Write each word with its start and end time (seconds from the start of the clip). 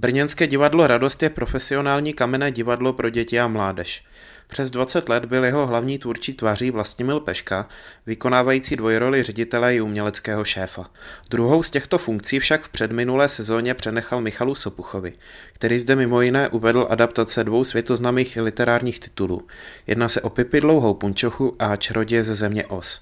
Brněnské 0.00 0.46
divadlo 0.46 0.86
Radost 0.86 1.22
je 1.22 1.30
profesionální 1.30 2.12
kamenné 2.12 2.52
divadlo 2.52 2.92
pro 2.92 3.10
děti 3.10 3.40
a 3.40 3.48
mládež. 3.48 4.04
Přes 4.48 4.70
20 4.70 5.08
let 5.08 5.24
byl 5.24 5.44
jeho 5.44 5.66
hlavní 5.66 5.98
tvůrčí 5.98 6.34
tváří 6.34 6.70
Vlastimil 6.70 7.20
Peška, 7.20 7.68
vykonávající 8.06 8.76
dvojroli 8.76 9.22
ředitele 9.22 9.74
i 9.76 9.80
uměleckého 9.80 10.44
šéfa. 10.44 10.90
Druhou 11.30 11.62
z 11.62 11.70
těchto 11.70 11.98
funkcí 11.98 12.38
však 12.38 12.62
v 12.62 12.68
předminulé 12.68 13.28
sezóně 13.28 13.74
přenechal 13.74 14.20
Michalu 14.20 14.54
Sopuchovi, 14.54 15.12
který 15.52 15.78
zde 15.78 15.96
mimo 15.96 16.20
jiné 16.20 16.48
uvedl 16.48 16.86
adaptace 16.90 17.44
dvou 17.44 17.64
světoznámých 17.64 18.38
literárních 18.40 19.00
titulů. 19.00 19.46
Jedná 19.86 20.08
se 20.08 20.20
o 20.20 20.30
Pipi 20.30 20.60
dlouhou 20.60 20.94
punčochu 20.94 21.56
a 21.58 21.76
Čaroděje 21.76 22.24
ze 22.24 22.34
země 22.34 22.66
Os. 22.66 23.00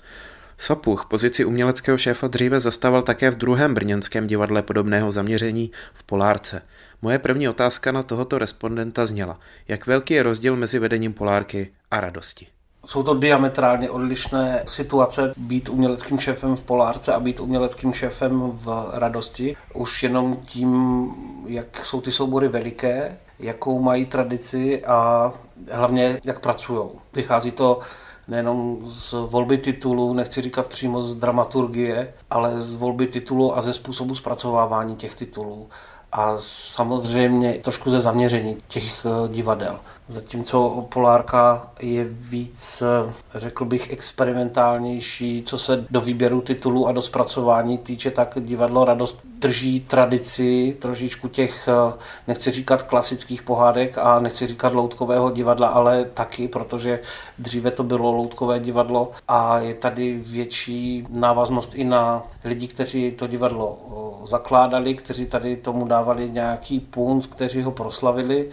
Sopuch 0.58 1.06
pozici 1.10 1.44
uměleckého 1.44 1.98
šéfa 1.98 2.26
dříve 2.26 2.60
zastával 2.60 3.02
také 3.02 3.30
v 3.30 3.36
druhém 3.36 3.74
brněnském 3.74 4.26
divadle 4.26 4.62
podobného 4.62 5.12
zaměření 5.12 5.70
v 5.94 6.02
Polárce. 6.02 6.62
Moje 7.02 7.18
první 7.18 7.48
otázka 7.48 7.92
na 7.92 8.02
tohoto 8.02 8.38
respondenta 8.38 9.06
zněla, 9.06 9.38
jak 9.68 9.86
velký 9.86 10.14
je 10.14 10.22
rozdíl 10.22 10.56
mezi 10.56 10.78
vedením 10.78 11.12
Polárky 11.12 11.70
a 11.90 12.00
radosti? 12.00 12.46
Jsou 12.86 13.02
to 13.02 13.14
diametrálně 13.14 13.90
odlišné 13.90 14.62
situace 14.66 15.34
být 15.36 15.68
uměleckým 15.68 16.18
šéfem 16.18 16.56
v 16.56 16.62
Polárce 16.62 17.12
a 17.12 17.20
být 17.20 17.40
uměleckým 17.40 17.92
šéfem 17.92 18.50
v 18.52 18.90
Radosti. 18.92 19.56
Už 19.74 20.02
jenom 20.02 20.36
tím, 20.36 21.10
jak 21.46 21.84
jsou 21.84 22.00
ty 22.00 22.12
soubory 22.12 22.48
veliké, 22.48 23.18
jakou 23.38 23.82
mají 23.82 24.04
tradici 24.04 24.84
a 24.84 25.32
hlavně 25.72 26.20
jak 26.24 26.40
pracují. 26.40 26.88
Vychází 27.12 27.50
to 27.50 27.80
nejenom 28.28 28.78
z 28.84 29.12
volby 29.12 29.58
titulů, 29.58 30.14
nechci 30.14 30.42
říkat 30.42 30.68
přímo 30.68 31.00
z 31.00 31.14
dramaturgie, 31.14 32.14
ale 32.30 32.60
z 32.60 32.74
volby 32.74 33.06
titulů 33.06 33.56
a 33.56 33.60
ze 33.60 33.72
způsobu 33.72 34.14
zpracovávání 34.14 34.96
těch 34.96 35.14
titulů 35.14 35.68
a 36.12 36.34
samozřejmě 36.38 37.54
trošku 37.54 37.90
ze 37.90 38.00
zaměření 38.00 38.56
těch 38.68 39.06
eh, 39.06 39.28
divadel. 39.28 39.78
Zatímco 40.08 40.86
Polárka 40.92 41.70
je 41.80 42.04
víc, 42.04 42.82
eh, 42.82 43.12
řekl 43.34 43.64
bych, 43.64 43.92
experimentálnější, 43.92 45.42
co 45.46 45.58
se 45.58 45.84
do 45.90 46.00
výběru 46.00 46.40
titulů 46.40 46.88
a 46.88 46.92
do 46.92 47.02
zpracování 47.02 47.78
týče, 47.78 48.10
tak 48.10 48.38
divadlo 48.40 48.84
Radost 48.84 49.20
drží 49.38 49.80
tradici 49.80 50.76
trošičku 50.80 51.28
těch, 51.28 51.68
eh, 51.68 51.92
nechci 52.28 52.50
říkat 52.50 52.82
klasických 52.82 53.42
pohádek 53.42 53.98
a 53.98 54.18
nechci 54.18 54.46
říkat 54.46 54.72
loutkového 54.72 55.30
divadla, 55.30 55.68
ale 55.68 56.04
taky, 56.04 56.48
protože 56.48 57.00
dříve 57.38 57.70
to 57.70 57.82
bylo 57.82 58.12
loutkové 58.12 58.60
divadlo 58.60 59.10
a 59.28 59.58
je 59.58 59.74
tady 59.74 60.18
větší 60.18 61.04
návaznost 61.10 61.74
i 61.74 61.84
na 61.84 62.22
lidi, 62.44 62.68
kteří 62.68 63.10
to 63.10 63.26
divadlo 63.26 63.78
zakládali, 64.26 64.94
kteří 64.94 65.26
tady 65.26 65.56
tomu 65.56 65.84
dávali 65.96 66.30
nějaký 66.30 66.80
punc, 66.80 67.26
kteří 67.26 67.62
ho 67.62 67.70
proslavili 67.70 68.50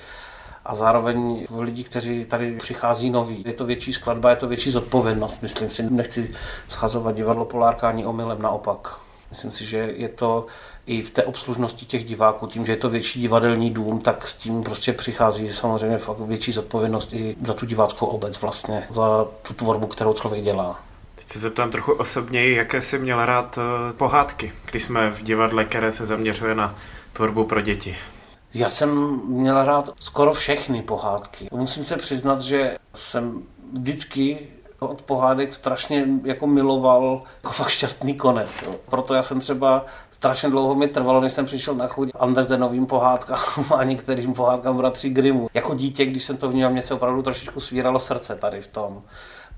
a 0.65 0.75
zároveň 0.75 1.45
v 1.49 1.59
lidi, 1.59 1.83
kteří 1.83 2.25
tady 2.25 2.57
přichází 2.57 3.09
noví. 3.09 3.43
Je 3.45 3.53
to 3.53 3.65
větší 3.65 3.93
skladba, 3.93 4.29
je 4.29 4.35
to 4.35 4.47
větší 4.47 4.71
zodpovědnost, 4.71 5.41
myslím 5.41 5.69
si. 5.69 5.83
Nechci 5.89 6.35
schazovat 6.67 7.15
divadlo 7.15 7.45
Polárka 7.45 7.89
ani 7.89 8.05
omylem, 8.05 8.41
naopak. 8.41 8.97
Myslím 9.29 9.51
si, 9.51 9.65
že 9.65 9.77
je 9.77 10.09
to 10.09 10.45
i 10.85 11.01
v 11.01 11.11
té 11.11 11.23
obslužnosti 11.23 11.85
těch 11.85 12.05
diváků, 12.05 12.47
tím, 12.47 12.65
že 12.65 12.71
je 12.71 12.77
to 12.77 12.89
větší 12.89 13.21
divadelní 13.21 13.69
dům, 13.69 13.99
tak 13.99 14.27
s 14.27 14.35
tím 14.35 14.63
prostě 14.63 14.93
přichází 14.93 15.49
samozřejmě 15.49 15.97
fakt 15.97 16.19
větší 16.19 16.51
zodpovědnost 16.51 17.13
i 17.13 17.35
za 17.43 17.53
tu 17.53 17.65
diváckou 17.65 18.05
obec 18.05 18.41
vlastně, 18.41 18.87
za 18.89 19.27
tu 19.41 19.53
tvorbu, 19.53 19.87
kterou 19.87 20.13
člověk 20.13 20.43
dělá. 20.43 20.92
Teď 21.23 21.31
se 21.31 21.39
zeptám 21.39 21.71
trochu 21.71 21.91
osobněji, 21.91 22.55
jaké 22.55 22.81
jsi 22.81 22.99
měl 22.99 23.25
rád 23.25 23.57
eh, 23.57 23.93
pohádky, 23.93 24.53
když 24.71 24.83
jsme 24.83 25.11
v 25.11 25.23
divadle, 25.23 25.65
které 25.65 25.91
se 25.91 26.05
zaměřuje 26.05 26.55
na 26.55 26.75
tvorbu 27.13 27.43
pro 27.43 27.61
děti. 27.61 27.97
Já 28.53 28.69
jsem 28.69 29.21
měl 29.25 29.65
rád 29.65 29.89
skoro 29.99 30.33
všechny 30.33 30.81
pohádky. 30.81 31.47
Musím 31.51 31.83
se 31.83 31.97
přiznat, 31.97 32.41
že 32.41 32.77
jsem 32.95 33.43
vždycky 33.73 34.37
od 34.79 35.01
pohádek 35.01 35.53
strašně 35.53 36.05
jako 36.23 36.47
miloval 36.47 37.21
jako 37.43 37.53
fakt 37.53 37.69
šťastný 37.69 38.13
konec. 38.13 38.49
Jo. 38.65 38.75
Proto 38.89 39.13
já 39.13 39.23
jsem 39.23 39.39
třeba 39.39 39.85
strašně 40.11 40.49
dlouho 40.49 40.75
mi 40.75 40.87
trvalo, 40.87 41.21
než 41.21 41.33
jsem 41.33 41.45
přišel 41.45 41.75
na 41.75 41.87
chuť 41.87 42.09
Andersenovým 42.19 42.85
pohádkám 42.85 43.37
a 43.75 43.83
některým 43.83 44.33
pohádkám 44.33 44.77
bratří 44.77 45.09
Grimu. 45.09 45.49
Jako 45.53 45.75
dítě, 45.75 46.05
když 46.05 46.23
jsem 46.23 46.37
to 46.37 46.49
vnímal, 46.49 46.71
mě 46.71 46.81
se 46.81 46.93
opravdu 46.93 47.21
trošičku 47.21 47.59
svíralo 47.59 47.99
srdce 47.99 48.35
tady 48.35 48.61
v 48.61 48.67
tom. 48.67 49.01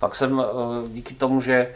Pak 0.05 0.15
jsem 0.15 0.39
eh, 0.39 0.43
díky 0.87 1.13
tomu, 1.13 1.41
že 1.41 1.73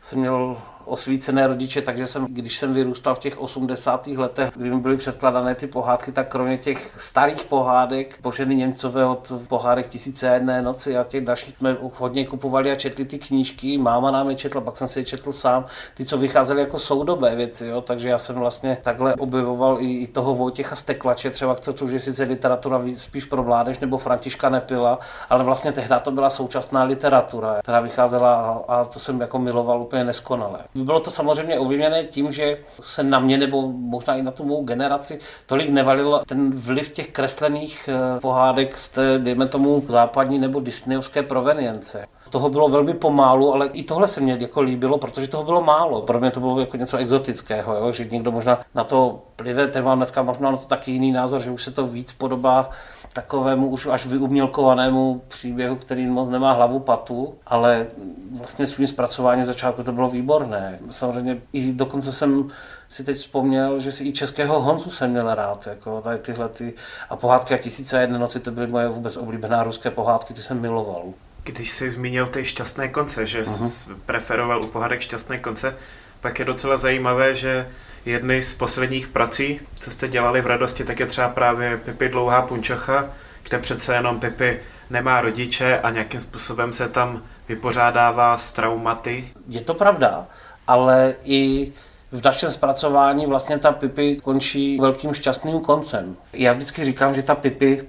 jsem 0.00 0.18
měl 0.18 0.56
osvícené 0.90 1.46
rodiče, 1.46 1.82
takže 1.82 2.06
jsem, 2.06 2.26
když 2.30 2.58
jsem 2.58 2.72
vyrůstal 2.72 3.14
v 3.14 3.18
těch 3.18 3.40
80. 3.40 4.06
letech, 4.06 4.50
kdy 4.56 4.70
mi 4.70 4.80
byly 4.80 4.96
předkladané 4.96 5.54
ty 5.54 5.66
pohádky, 5.66 6.12
tak 6.12 6.28
kromě 6.28 6.58
těch 6.58 7.00
starých 7.00 7.44
pohádek, 7.44 8.18
Boženy 8.22 8.54
Němcové 8.54 9.06
od 9.06 9.32
pohádek 9.48 9.88
Tisíce 9.88 10.26
jedné 10.26 10.62
noci 10.62 10.96
a 10.96 11.04
těch 11.04 11.24
dalších 11.24 11.54
jsme 11.58 11.76
hodně 11.96 12.26
kupovali 12.26 12.70
a 12.70 12.74
četli 12.74 13.04
ty 13.04 13.18
knížky, 13.18 13.78
máma 13.78 14.10
nám 14.10 14.30
je 14.30 14.36
četla, 14.36 14.60
pak 14.60 14.76
jsem 14.76 14.88
si 14.88 14.98
je 14.98 15.04
četl 15.04 15.32
sám, 15.32 15.66
ty, 15.94 16.04
co 16.04 16.18
vycházely 16.18 16.60
jako 16.60 16.78
soudobé 16.78 17.36
věci, 17.36 17.66
jo? 17.66 17.80
takže 17.80 18.08
já 18.08 18.18
jsem 18.18 18.36
vlastně 18.36 18.78
takhle 18.82 19.14
objevoval 19.14 19.76
i, 19.80 19.96
i 19.96 20.06
toho 20.06 20.34
Vojtěcha 20.34 20.76
Steklače, 20.76 21.30
třeba 21.30 21.54
což 21.54 21.90
je 21.90 22.00
sice 22.00 22.24
literatura 22.24 22.82
spíš 22.96 23.24
pro 23.24 23.42
mládež, 23.42 23.78
nebo 23.78 23.98
Františka 23.98 24.48
Nepila, 24.48 24.98
ale 25.30 25.44
vlastně 25.44 25.72
tehdy 25.72 25.94
to 26.02 26.10
byla 26.10 26.30
současná 26.30 26.82
literatura, 26.82 27.58
která 27.62 27.80
vycházela 27.80 28.34
a, 28.34 28.72
a 28.72 28.84
to 28.84 28.98
jsem 29.00 29.20
jako 29.20 29.38
miloval 29.38 29.82
úplně 29.82 30.04
neskonale. 30.04 30.58
Bylo 30.84 31.00
to 31.00 31.10
samozřejmě 31.10 31.58
ovlivněné 31.58 32.04
tím, 32.04 32.32
že 32.32 32.58
se 32.80 33.02
na 33.02 33.18
mě 33.18 33.38
nebo 33.38 33.72
možná 33.72 34.14
i 34.14 34.22
na 34.22 34.30
tu 34.30 34.44
mou 34.44 34.64
generaci 34.64 35.20
tolik 35.46 35.70
nevalil 35.70 36.22
ten 36.26 36.50
vliv 36.50 36.92
těch 36.92 37.08
kreslených 37.08 37.88
eh, 37.88 38.20
pohádek 38.20 38.78
z 38.78 38.88
té, 38.88 39.18
dejme 39.18 39.46
tomu, 39.46 39.82
západní 39.88 40.38
nebo 40.38 40.60
disneyovské 40.60 41.22
provenience. 41.22 42.06
Toho 42.30 42.48
bylo 42.48 42.68
velmi 42.68 42.94
pomálu, 42.94 43.54
ale 43.54 43.66
i 43.66 43.82
tohle 43.82 44.08
se 44.08 44.20
mně 44.20 44.36
jako 44.40 44.60
líbilo, 44.60 44.98
protože 44.98 45.28
toho 45.28 45.44
bylo 45.44 45.62
málo. 45.62 46.02
Pro 46.02 46.20
mě 46.20 46.30
to 46.30 46.40
bylo 46.40 46.60
jako 46.60 46.76
něco 46.76 46.96
exotického, 46.96 47.74
jo? 47.74 47.92
že 47.92 48.04
někdo 48.04 48.32
možná 48.32 48.60
na 48.74 48.84
to 48.84 49.22
plive, 49.36 49.66
ten 49.66 49.84
mám 49.84 49.98
dneska 49.98 50.22
možná 50.22 50.50
na 50.50 50.56
to 50.56 50.66
taky 50.66 50.90
jiný 50.90 51.12
názor, 51.12 51.40
že 51.40 51.50
už 51.50 51.62
se 51.62 51.70
to 51.70 51.86
víc 51.86 52.12
podobá 52.12 52.70
takovému 53.12 53.68
už 53.68 53.86
až 53.86 54.06
vyumělkovanému 54.06 55.22
příběhu, 55.28 55.76
který 55.76 56.06
moc 56.06 56.28
nemá 56.28 56.52
hlavu 56.52 56.78
patu, 56.78 57.34
ale 57.46 57.86
vlastně 58.30 58.66
svým 58.66 58.86
zpracováním 58.86 59.46
začátku 59.46 59.82
to 59.82 59.92
bylo 59.92 60.10
výborné. 60.10 60.78
Samozřejmě 60.90 61.40
i 61.52 61.72
dokonce 61.72 62.12
jsem 62.12 62.48
si 62.88 63.04
teď 63.04 63.16
vzpomněl, 63.16 63.78
že 63.78 63.92
si 63.92 64.04
i 64.04 64.12
českého 64.12 64.60
Honzu 64.60 64.90
jsem 64.90 65.10
měl 65.10 65.34
rád, 65.34 65.66
jako 65.66 66.00
tady 66.00 66.18
tyhle 66.18 66.48
ty, 66.48 66.74
a 67.10 67.16
pohádky 67.16 67.54
a 67.54 67.58
tisíce 67.58 67.98
a 67.98 68.00
jedné 68.00 68.18
noci, 68.18 68.40
to 68.40 68.50
byly 68.50 68.66
moje 68.66 68.88
vůbec 68.88 69.16
oblíbená 69.16 69.62
ruské 69.62 69.90
pohádky, 69.90 70.34
ty 70.34 70.42
jsem 70.42 70.60
miloval. 70.60 71.02
Když 71.44 71.70
jsi 71.70 71.90
zmínil 71.90 72.26
ty 72.26 72.44
šťastné 72.44 72.88
konce, 72.88 73.26
že 73.26 73.42
uh-huh. 73.42 73.66
jsi 73.66 73.90
preferoval 74.06 74.64
u 74.64 74.66
pohádek 74.66 75.00
šťastné 75.00 75.38
konce, 75.38 75.76
pak 76.20 76.38
je 76.38 76.44
docela 76.44 76.76
zajímavé, 76.76 77.34
že 77.34 77.68
jedny 78.04 78.42
z 78.42 78.54
posledních 78.54 79.08
prací, 79.08 79.60
co 79.78 79.90
jste 79.90 80.08
dělali 80.08 80.40
v 80.40 80.46
radosti, 80.46 80.84
tak 80.84 81.00
je 81.00 81.06
třeba 81.06 81.28
právě 81.28 81.76
Pipi 81.76 82.08
Dlouhá 82.08 82.42
punčocha, 82.42 83.10
kde 83.48 83.58
přece 83.58 83.94
jenom 83.94 84.20
Pipi 84.20 84.60
nemá 84.90 85.20
rodiče 85.20 85.78
a 85.78 85.90
nějakým 85.90 86.20
způsobem 86.20 86.72
se 86.72 86.88
tam 86.88 87.22
vypořádává 87.48 88.36
s 88.36 88.52
traumaty. 88.52 89.28
Je 89.48 89.60
to 89.60 89.74
pravda, 89.74 90.26
ale 90.66 91.14
i 91.24 91.72
v 92.12 92.24
našem 92.24 92.50
zpracování 92.50 93.26
vlastně 93.26 93.58
ta 93.58 93.72
Pipi 93.72 94.16
končí 94.22 94.78
velkým 94.80 95.14
šťastným 95.14 95.60
koncem. 95.60 96.16
Já 96.32 96.52
vždycky 96.52 96.84
říkám, 96.84 97.14
že 97.14 97.22
ta 97.22 97.34
Pipi 97.34 97.88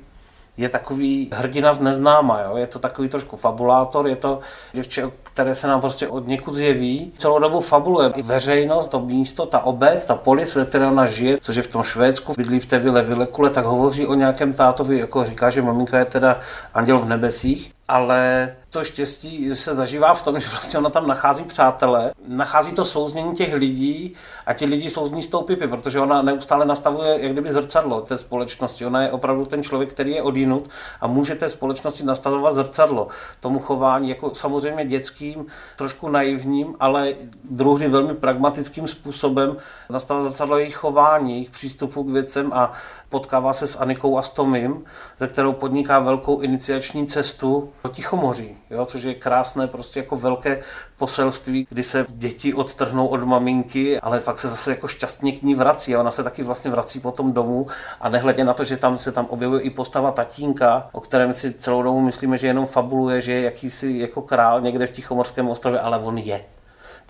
je 0.61 0.69
takový 0.69 1.29
hrdina 1.33 1.73
z 1.73 1.79
neznáma, 1.79 2.41
jo? 2.41 2.57
je 2.57 2.67
to 2.67 2.79
takový 2.79 3.09
trošku 3.09 3.37
fabulátor, 3.37 4.07
je 4.07 4.15
to 4.15 4.39
děvče, 4.73 5.11
které 5.23 5.55
se 5.55 5.67
nám 5.67 5.81
prostě 5.81 6.07
od 6.07 6.27
někud 6.27 6.53
zjeví. 6.53 7.11
Celou 7.17 7.39
dobu 7.39 7.59
fabuluje 7.59 8.11
i 8.15 8.21
veřejnost, 8.21 8.87
to 8.87 8.99
místo, 8.99 9.45
ta 9.45 9.59
obec, 9.59 10.05
ta 10.05 10.15
polis, 10.15 10.55
ve 10.55 10.65
které 10.65 10.87
ona 10.87 11.05
žije, 11.05 11.37
což 11.41 11.55
je 11.55 11.63
v 11.63 11.67
tom 11.67 11.83
Švédsku, 11.83 12.33
bydlí 12.37 12.59
v 12.59 12.65
té 12.65 12.79
vile 12.79 13.01
Vilekule, 13.03 13.49
tak 13.49 13.65
hovoří 13.65 14.07
o 14.07 14.13
nějakém 14.13 14.53
tátovi, 14.53 14.99
jako 14.99 15.23
říká, 15.25 15.49
že 15.49 15.61
maminka 15.61 15.99
je 15.99 16.05
teda 16.05 16.39
anděl 16.73 16.99
v 16.99 17.07
nebesích, 17.07 17.71
ale 17.87 18.53
to 18.71 18.83
štěstí 18.83 19.55
se 19.55 19.75
zažívá 19.75 20.13
v 20.13 20.21
tom, 20.21 20.39
že 20.39 20.49
vlastně 20.49 20.79
ona 20.79 20.89
tam 20.89 21.07
nachází 21.07 21.43
přátele, 21.43 22.11
nachází 22.27 22.71
to 22.71 22.85
souznění 22.85 23.35
těch 23.35 23.53
lidí 23.53 24.13
a 24.45 24.53
ti 24.53 24.65
lidi 24.65 24.89
souzní 24.89 25.23
s 25.23 25.27
tou 25.27 25.41
Pipy, 25.41 25.67
protože 25.67 25.99
ona 25.99 26.21
neustále 26.21 26.65
nastavuje 26.65 27.17
jak 27.21 27.31
kdyby 27.31 27.51
zrcadlo 27.51 28.01
té 28.01 28.17
společnosti. 28.17 28.85
Ona 28.85 29.01
je 29.01 29.11
opravdu 29.11 29.45
ten 29.45 29.63
člověk, 29.63 29.93
který 29.93 30.11
je 30.11 30.21
odinut 30.21 30.69
a 31.01 31.07
může 31.07 31.35
té 31.35 31.49
společnosti 31.49 32.03
nastavovat 32.03 32.55
zrcadlo 32.55 33.07
tomu 33.39 33.59
chování, 33.59 34.09
jako 34.09 34.35
samozřejmě 34.35 34.85
dětským, 34.85 35.45
trošku 35.77 36.09
naivním, 36.09 36.75
ale 36.79 37.13
druhý 37.43 37.87
velmi 37.87 38.13
pragmatickým 38.13 38.87
způsobem 38.87 39.57
nastavovat 39.89 40.31
zrcadlo 40.31 40.57
jejich 40.57 40.75
chování, 40.75 41.31
jejich 41.31 41.49
přístupu 41.49 42.03
k 42.03 42.09
věcem 42.09 42.53
a 42.53 42.71
potkává 43.09 43.53
se 43.53 43.67
s 43.67 43.79
Anikou 43.79 44.17
a 44.17 44.21
s 44.21 44.29
Tomim, 44.29 44.83
ze 45.19 45.27
kterou 45.27 45.53
podniká 45.53 45.99
velkou 45.99 46.39
iniciační 46.39 47.07
cestu 47.07 47.69
do 47.83 47.89
Tichomoří 47.89 48.60
jo, 48.71 48.85
což 48.85 49.03
je 49.03 49.13
krásné, 49.13 49.67
prostě 49.67 49.99
jako 49.99 50.15
velké 50.15 50.61
poselství, 50.97 51.67
kdy 51.69 51.83
se 51.83 52.05
děti 52.09 52.53
odtrhnou 52.53 53.07
od 53.07 53.23
maminky, 53.23 53.99
ale 53.99 54.19
pak 54.19 54.39
se 54.39 54.49
zase 54.49 54.71
jako 54.71 54.87
šťastně 54.87 55.31
k 55.31 55.41
ní 55.41 55.55
vrací 55.55 55.95
a 55.95 55.99
ona 55.99 56.11
se 56.11 56.23
taky 56.23 56.43
vlastně 56.43 56.71
vrací 56.71 56.99
potom 56.99 57.33
domů 57.33 57.67
a 58.01 58.09
nehledě 58.09 58.43
na 58.43 58.53
to, 58.53 58.63
že 58.63 58.77
tam 58.77 58.97
se 58.97 59.11
tam 59.11 59.25
objevuje 59.25 59.61
i 59.61 59.69
postava 59.69 60.11
tatínka, 60.11 60.89
o 60.91 61.01
kterém 61.01 61.33
si 61.33 61.53
celou 61.53 61.83
dobu 61.83 62.01
myslíme, 62.01 62.37
že 62.37 62.47
jenom 62.47 62.65
fabuluje, 62.65 63.21
že 63.21 63.31
je 63.31 63.41
jakýsi 63.41 63.97
jako 63.97 64.21
král 64.21 64.61
někde 64.61 64.87
v 64.87 64.91
Tichomorském 64.91 65.49
ostrově, 65.49 65.79
ale 65.79 65.99
on 65.99 66.17
je. 66.17 66.45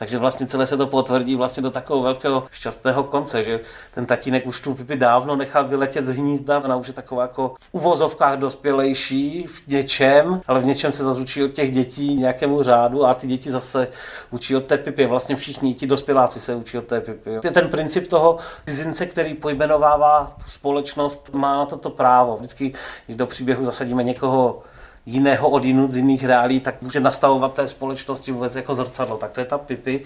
Takže 0.01 0.17
vlastně 0.17 0.47
celé 0.47 0.67
se 0.67 0.77
to 0.77 0.87
potvrdí 0.87 1.35
vlastně 1.35 1.63
do 1.63 1.71
takového 1.71 2.03
velkého 2.03 2.43
šťastného 2.51 3.03
konce, 3.03 3.43
že 3.43 3.59
ten 3.93 4.05
tatínek 4.05 4.47
už 4.47 4.59
tu 4.59 4.73
pipi 4.73 4.95
dávno 4.95 5.35
nechal 5.35 5.67
vyletět 5.67 6.05
z 6.05 6.09
hnízda, 6.09 6.59
ona 6.59 6.75
už 6.75 6.87
je 6.87 6.93
taková 6.93 7.21
jako 7.21 7.55
v 7.59 7.69
uvozovkách 7.71 8.37
dospělejší 8.37 9.45
v 9.47 9.67
něčem, 9.67 10.41
ale 10.47 10.59
v 10.59 10.65
něčem 10.65 10.91
se 10.91 11.03
zase 11.03 11.21
učí 11.21 11.43
od 11.43 11.51
těch 11.51 11.71
dětí 11.71 12.15
nějakému 12.15 12.63
řádu 12.63 13.05
a 13.05 13.13
ty 13.13 13.27
děti 13.27 13.51
zase 13.51 13.87
učí 14.31 14.55
od 14.55 14.65
té 14.65 14.77
pipy. 14.77 15.05
Vlastně 15.05 15.35
všichni 15.35 15.73
ti 15.73 15.87
dospěláci 15.87 16.39
se 16.39 16.55
učí 16.55 16.77
od 16.77 16.85
té 16.85 17.01
pipy. 17.01 17.39
Ten 17.51 17.69
princip 17.69 18.07
toho 18.07 18.37
cizince, 18.65 19.05
který 19.05 19.33
pojmenovává 19.33 20.35
tu 20.43 20.49
společnost, 20.49 21.29
má 21.33 21.57
na 21.57 21.65
toto 21.65 21.89
právo. 21.89 22.35
Vždycky, 22.37 22.73
když 23.05 23.15
do 23.17 23.25
příběhu 23.25 23.65
zasadíme 23.65 24.03
někoho 24.03 24.61
jiného 25.05 25.49
od 25.49 25.65
jinut 25.65 25.91
z 25.91 25.97
jiných 25.97 26.25
reálí, 26.25 26.59
tak 26.59 26.81
může 26.81 26.99
nastavovat 26.99 27.53
té 27.53 27.67
společnosti 27.67 28.31
vůbec 28.31 28.55
jako 28.55 28.73
zrcadlo. 28.73 29.17
Tak 29.17 29.31
to 29.31 29.39
je 29.39 29.45
ta 29.45 29.57
Pipi. 29.57 30.05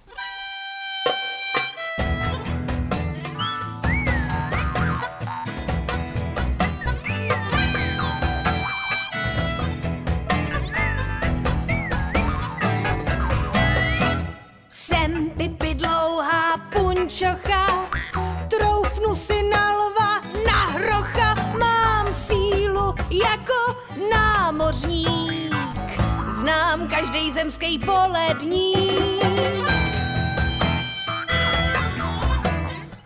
Každý 27.16 27.32
zemský 27.32 27.80
poledník. 27.80 29.24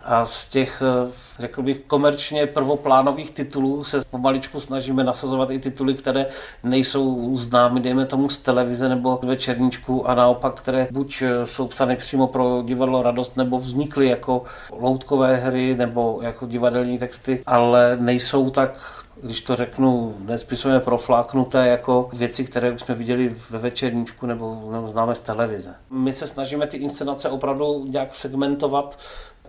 A 0.04 0.26
z 0.26 0.48
těch, 0.48 0.82
eh, 0.82 1.12
řekl 1.40 1.62
bych, 1.62 1.80
komerčně 1.86 2.46
prvoplánových 2.46 3.30
titulů 3.30 3.84
se 3.84 4.00
pomaličku 4.10 4.60
snažíme 4.60 5.04
nasazovat 5.04 5.50
i 5.50 5.58
tituly, 5.58 5.94
které 5.94 6.26
nejsou 6.62 7.36
známy, 7.36 7.80
dejme 7.80 8.06
tomu 8.06 8.28
z 8.28 8.36
televize 8.36 8.88
nebo 8.88 9.18
z 9.22 9.26
večerníčku 9.26 10.08
a 10.08 10.14
naopak, 10.14 10.60
které 10.60 10.88
buď 10.90 11.22
eh, 11.22 11.46
jsou 11.46 11.66
psány 11.66 11.96
přímo 11.96 12.26
pro 12.26 12.62
divadlo 12.64 13.02
Radost, 13.02 13.36
nebo 13.36 13.58
vznikly 13.58 14.08
jako 14.08 14.42
loutkové 14.72 15.36
hry 15.36 15.74
nebo 15.78 16.18
jako 16.22 16.46
divadelní 16.46 16.98
texty, 16.98 17.42
ale 17.46 17.96
nejsou 18.00 18.50
tak 18.50 19.04
když 19.22 19.40
to 19.40 19.56
řeknu, 19.56 20.14
nespisujeme 20.18 20.80
profláknuté 20.80 21.66
jako 21.66 22.08
věci, 22.12 22.44
které 22.44 22.72
už 22.72 22.80
jsme 22.80 22.94
viděli 22.94 23.36
ve 23.50 23.58
večerníčku 23.58 24.26
nebo, 24.26 24.68
nebo 24.72 24.88
známe 24.88 25.14
z 25.14 25.20
televize. 25.20 25.74
My 25.90 26.12
se 26.12 26.26
snažíme 26.26 26.66
ty 26.66 26.76
inscenace 26.76 27.28
opravdu 27.28 27.84
nějak 27.88 28.14
segmentovat 28.14 28.98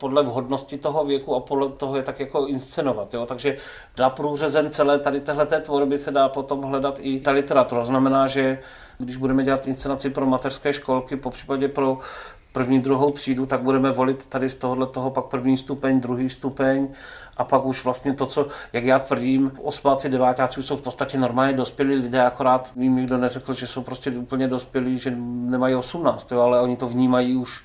podle 0.01 0.23
vhodnosti 0.23 0.77
toho 0.77 1.05
věku 1.05 1.35
a 1.35 1.39
podle 1.39 1.69
toho 1.69 1.95
je 1.95 2.03
tak 2.03 2.19
jako 2.19 2.47
inscenovat. 2.47 3.13
Jo? 3.13 3.25
Takže 3.25 3.57
dá 3.97 4.09
průřezem 4.09 4.69
celé 4.69 4.99
tady 4.99 5.21
téhleté 5.21 5.59
tvorby 5.59 5.97
se 5.97 6.11
dá 6.11 6.29
potom 6.29 6.61
hledat 6.61 6.97
i 7.01 7.19
ta 7.19 7.31
literatura. 7.31 7.85
Znamená, 7.85 8.27
že 8.27 8.59
když 8.97 9.17
budeme 9.17 9.43
dělat 9.43 9.67
inscenaci 9.67 10.09
pro 10.09 10.25
mateřské 10.25 10.73
školky, 10.73 11.15
po 11.15 11.29
případě 11.29 11.67
pro 11.67 11.99
první, 12.51 12.79
druhou 12.79 13.11
třídu, 13.11 13.45
tak 13.45 13.61
budeme 13.61 13.91
volit 13.91 14.25
tady 14.25 14.49
z 14.49 14.55
tohohle 14.55 14.87
toho 14.87 15.11
pak 15.11 15.25
první 15.25 15.57
stupeň, 15.57 15.99
druhý 15.99 16.29
stupeň 16.29 16.87
a 17.37 17.43
pak 17.43 17.65
už 17.65 17.83
vlastně 17.83 18.13
to, 18.13 18.25
co, 18.25 18.47
jak 18.73 18.83
já 18.83 18.99
tvrdím, 18.99 19.51
osmáci, 19.61 20.09
devátáci 20.09 20.59
už 20.59 20.65
jsou 20.65 20.77
v 20.77 20.81
podstatě 20.81 21.17
normálně 21.17 21.53
dospělí 21.53 21.95
lidé, 21.95 22.21
akorát 22.21 22.71
vím, 22.75 22.95
nikdo 22.95 23.17
neřekl, 23.17 23.53
že 23.53 23.67
jsou 23.67 23.81
prostě 23.81 24.11
úplně 24.11 24.47
dospělí, 24.47 24.99
že 24.99 25.13
nemají 25.15 25.75
18, 25.75 26.31
jo, 26.31 26.41
ale 26.41 26.61
oni 26.61 26.75
to 26.75 26.87
vnímají 26.87 27.35
už 27.35 27.63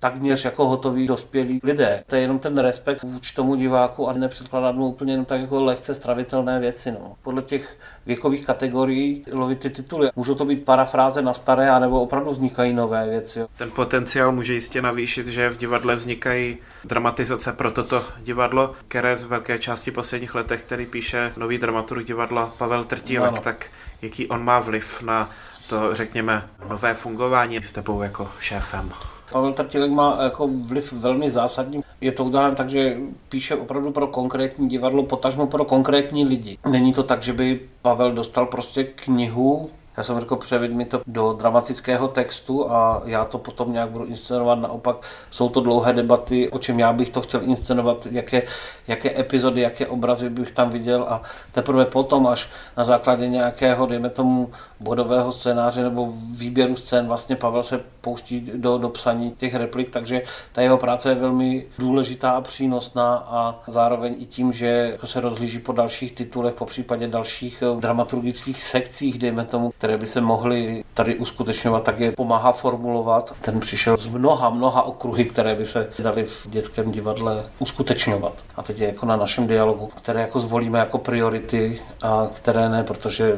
takměř 0.00 0.44
jako 0.44 0.68
hotoví 0.68 1.06
dospělí 1.06 1.60
lidé. 1.62 2.04
To 2.06 2.16
je 2.16 2.22
jenom 2.22 2.38
ten 2.38 2.58
respekt 2.58 3.02
vůči 3.02 3.34
tomu 3.34 3.54
diváku 3.54 4.08
a 4.08 4.12
nepředkládat 4.12 4.74
mu 4.74 4.86
úplně 4.86 5.12
jenom 5.12 5.24
tak 5.24 5.40
jako 5.40 5.64
lehce 5.64 5.94
stravitelné 5.94 6.60
věci. 6.60 6.92
No. 6.92 7.16
Podle 7.22 7.42
těch 7.42 7.76
věkových 8.06 8.46
kategorií 8.46 9.24
lovit 9.32 9.58
ty 9.58 9.70
tituly. 9.70 10.10
Můžou 10.16 10.34
to 10.34 10.44
být 10.44 10.64
parafráze 10.64 11.22
na 11.22 11.34
staré, 11.34 11.70
anebo 11.70 12.02
opravdu 12.02 12.30
vznikají 12.30 12.72
nové 12.72 13.08
věci. 13.08 13.40
Ten 13.56 13.70
potenciál 13.70 14.32
může 14.32 14.54
jistě 14.54 14.82
navýšit, 14.82 15.26
že 15.26 15.50
v 15.50 15.56
divadle 15.56 15.96
vznikají 15.96 16.56
dramatizace 16.84 17.52
pro 17.52 17.70
toto 17.70 18.04
divadlo, 18.22 18.74
které 18.88 19.16
z 19.16 19.24
velké 19.24 19.58
části 19.58 19.90
posledních 19.90 20.34
letech, 20.34 20.64
který 20.64 20.86
píše 20.86 21.32
nový 21.36 21.58
dramaturg 21.58 22.06
divadla 22.06 22.52
Pavel 22.58 22.84
Trtílek, 22.84 23.32
ano. 23.32 23.40
tak 23.40 23.66
jaký 24.02 24.26
on 24.26 24.44
má 24.44 24.60
vliv 24.60 25.02
na 25.02 25.30
to, 25.68 25.94
řekněme, 25.94 26.48
nové 26.68 26.94
fungování 26.94 27.62
s 27.62 27.72
tebou 27.72 28.02
jako 28.02 28.30
šéfem? 28.40 28.92
Pavel 29.32 29.52
Trtilek 29.52 29.90
má 29.90 30.22
jako 30.22 30.48
vliv 30.48 30.92
velmi 30.92 31.30
zásadní. 31.30 31.84
Je 32.00 32.12
to 32.12 32.24
udáno 32.24 32.54
tak, 32.54 32.70
že 32.70 32.96
píše 33.28 33.54
opravdu 33.54 33.90
pro 33.90 34.06
konkrétní 34.06 34.68
divadlo, 34.68 35.02
potažmo 35.02 35.46
pro 35.46 35.64
konkrétní 35.64 36.24
lidi. 36.24 36.58
Není 36.70 36.92
to 36.92 37.02
tak, 37.02 37.22
že 37.22 37.32
by 37.32 37.60
Pavel 37.82 38.12
dostal 38.12 38.46
prostě 38.46 38.84
knihu, 38.84 39.70
já 39.98 40.04
jsem 40.04 40.20
řekl, 40.20 40.36
převěd 40.36 40.72
mi 40.72 40.84
to 40.84 41.00
do 41.06 41.32
dramatického 41.32 42.08
textu 42.08 42.70
a 42.70 43.02
já 43.04 43.24
to 43.24 43.38
potom 43.38 43.72
nějak 43.72 43.88
budu 43.88 44.04
inscenovat. 44.04 44.58
Naopak 44.58 44.96
jsou 45.30 45.48
to 45.48 45.60
dlouhé 45.60 45.92
debaty, 45.92 46.50
o 46.50 46.58
čem 46.58 46.78
já 46.78 46.92
bych 46.92 47.10
to 47.10 47.20
chtěl 47.20 47.40
inscenovat, 47.42 48.06
jaké, 48.10 48.42
jaké 48.88 49.20
epizody, 49.20 49.60
jaké 49.60 49.86
obrazy 49.86 50.30
bych 50.30 50.52
tam 50.52 50.70
viděl 50.70 51.06
a 51.08 51.22
teprve 51.52 51.84
potom, 51.84 52.26
až 52.26 52.48
na 52.76 52.84
základě 52.84 53.28
nějakého, 53.28 53.86
dejme 53.86 54.10
tomu, 54.10 54.50
bodového 54.80 55.32
scénáře 55.32 55.82
nebo 55.82 56.12
výběru 56.36 56.76
scén, 56.76 57.06
vlastně 57.06 57.36
Pavel 57.36 57.62
se 57.62 57.80
pouští 58.00 58.50
do, 58.54 58.78
do 58.78 58.88
psaní 58.88 59.30
těch 59.30 59.54
replik, 59.54 59.90
takže 59.90 60.22
ta 60.52 60.62
jeho 60.62 60.76
práce 60.76 61.08
je 61.08 61.14
velmi 61.14 61.66
důležitá 61.78 62.30
a 62.30 62.40
přínosná 62.40 63.14
a 63.16 63.60
zároveň 63.66 64.14
i 64.18 64.26
tím, 64.26 64.52
že 64.52 64.96
se 65.04 65.20
rozhlíží 65.20 65.58
po 65.58 65.72
dalších 65.72 66.12
titulech, 66.12 66.54
po 66.54 66.66
případě 66.66 67.08
dalších 67.08 67.62
eh, 67.62 67.80
dramaturgických 67.80 68.64
sekcích, 68.64 69.18
dejme 69.18 69.44
tomu, 69.44 69.70
které 69.78 69.87
by 69.96 70.06
se 70.06 70.20
mohly 70.20 70.84
tady 70.94 71.14
uskutečňovat, 71.16 71.82
tak 71.82 72.00
je 72.00 72.12
pomáhá 72.12 72.52
formulovat. 72.52 73.34
Ten 73.40 73.60
přišel 73.60 73.96
z 73.96 74.08
mnoha, 74.08 74.50
mnoha 74.50 74.82
okruhy, 74.82 75.24
které 75.24 75.54
by 75.54 75.66
se 75.66 75.90
daly 75.98 76.24
v 76.24 76.46
dětském 76.50 76.90
divadle 76.90 77.44
uskutečňovat. 77.58 78.32
A 78.56 78.62
teď 78.62 78.80
je 78.80 78.86
jako 78.86 79.06
na 79.06 79.16
našem 79.16 79.46
dialogu, 79.46 79.86
které 79.86 80.20
jako 80.20 80.40
zvolíme 80.40 80.78
jako 80.78 80.98
priority 80.98 81.80
a 82.02 82.26
které 82.34 82.68
ne, 82.68 82.84
protože 82.84 83.36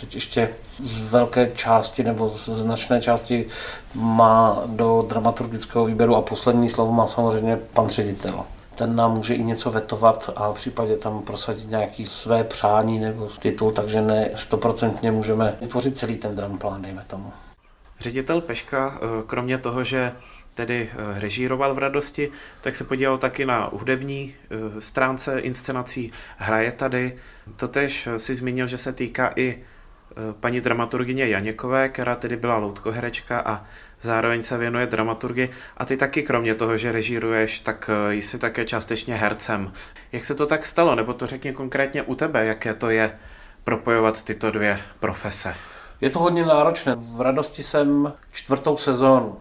teď 0.00 0.14
ještě 0.14 0.50
z 0.78 1.12
velké 1.12 1.50
části 1.54 2.04
nebo 2.04 2.28
z 2.28 2.48
značné 2.48 3.00
části 3.00 3.46
má 3.94 4.62
do 4.66 5.04
dramaturgického 5.08 5.84
výběru 5.84 6.16
a 6.16 6.22
poslední 6.22 6.68
slovo 6.68 6.92
má 6.92 7.06
samozřejmě 7.06 7.58
pan 7.72 7.88
ředitel 7.88 8.44
ten 8.86 8.96
nám 8.96 9.12
může 9.14 9.34
i 9.34 9.44
něco 9.44 9.70
vetovat 9.70 10.30
a 10.36 10.52
v 10.52 10.54
případě 10.54 10.96
tam 10.96 11.22
prosadit 11.22 11.70
nějaký 11.70 12.06
své 12.06 12.44
přání 12.44 12.98
nebo 13.00 13.28
titul, 13.38 13.72
takže 13.72 14.00
ne 14.00 14.30
stoprocentně 14.36 15.12
můžeme 15.12 15.56
vytvořit 15.60 15.98
celý 15.98 16.16
ten 16.16 16.36
dramplán, 16.36 16.82
dejme 16.82 17.04
tomu. 17.06 17.32
Ředitel 18.00 18.40
Peška, 18.40 18.94
eh, 18.94 19.22
kromě 19.26 19.58
toho, 19.58 19.84
že 19.84 20.12
tedy 20.54 20.90
eh, 20.92 21.20
režíroval 21.20 21.74
v 21.74 21.78
radosti, 21.78 22.30
tak 22.60 22.74
se 22.74 22.84
podíval 22.84 23.18
taky 23.18 23.46
na 23.46 23.70
hudební 23.72 24.34
eh, 24.34 24.80
stránce 24.80 25.38
inscenací, 25.38 26.12
hraje 26.36 26.72
tady. 26.72 27.16
Totež 27.56 28.08
si 28.16 28.34
zmínil, 28.34 28.66
že 28.66 28.78
se 28.78 28.92
týká 28.92 29.32
i 29.36 29.58
paní 30.40 30.60
dramaturgině 30.60 31.28
Janěkové, 31.28 31.88
která 31.88 32.16
tedy 32.16 32.36
byla 32.36 32.56
loutkoherečka 32.56 33.40
a 33.40 33.64
zároveň 34.02 34.42
se 34.42 34.58
věnuje 34.58 34.86
dramaturgii 34.86 35.50
a 35.76 35.84
ty 35.84 35.96
taky 35.96 36.22
kromě 36.22 36.54
toho, 36.54 36.76
že 36.76 36.92
režíruješ, 36.92 37.60
tak 37.60 37.90
eh, 37.92 38.14
jsi 38.14 38.38
také 38.38 38.64
částečně 38.64 39.14
hercem. 39.14 39.72
Jak 40.12 40.24
se 40.24 40.34
to 40.34 40.46
tak 40.46 40.66
stalo, 40.66 40.94
nebo 40.94 41.12
to 41.12 41.26
řekni 41.26 41.52
konkrétně 41.52 42.02
u 42.02 42.14
tebe, 42.14 42.46
jaké 42.46 42.74
to 42.74 42.90
je 42.90 43.18
propojovat 43.64 44.22
tyto 44.22 44.50
dvě 44.50 44.80
profese? 45.00 45.54
Je 46.00 46.10
to 46.10 46.18
hodně 46.18 46.46
náročné. 46.46 46.94
V 46.94 47.20
radosti 47.20 47.62
jsem 47.62 48.12
čtvrtou 48.32 48.76
sezónu. 48.76 49.38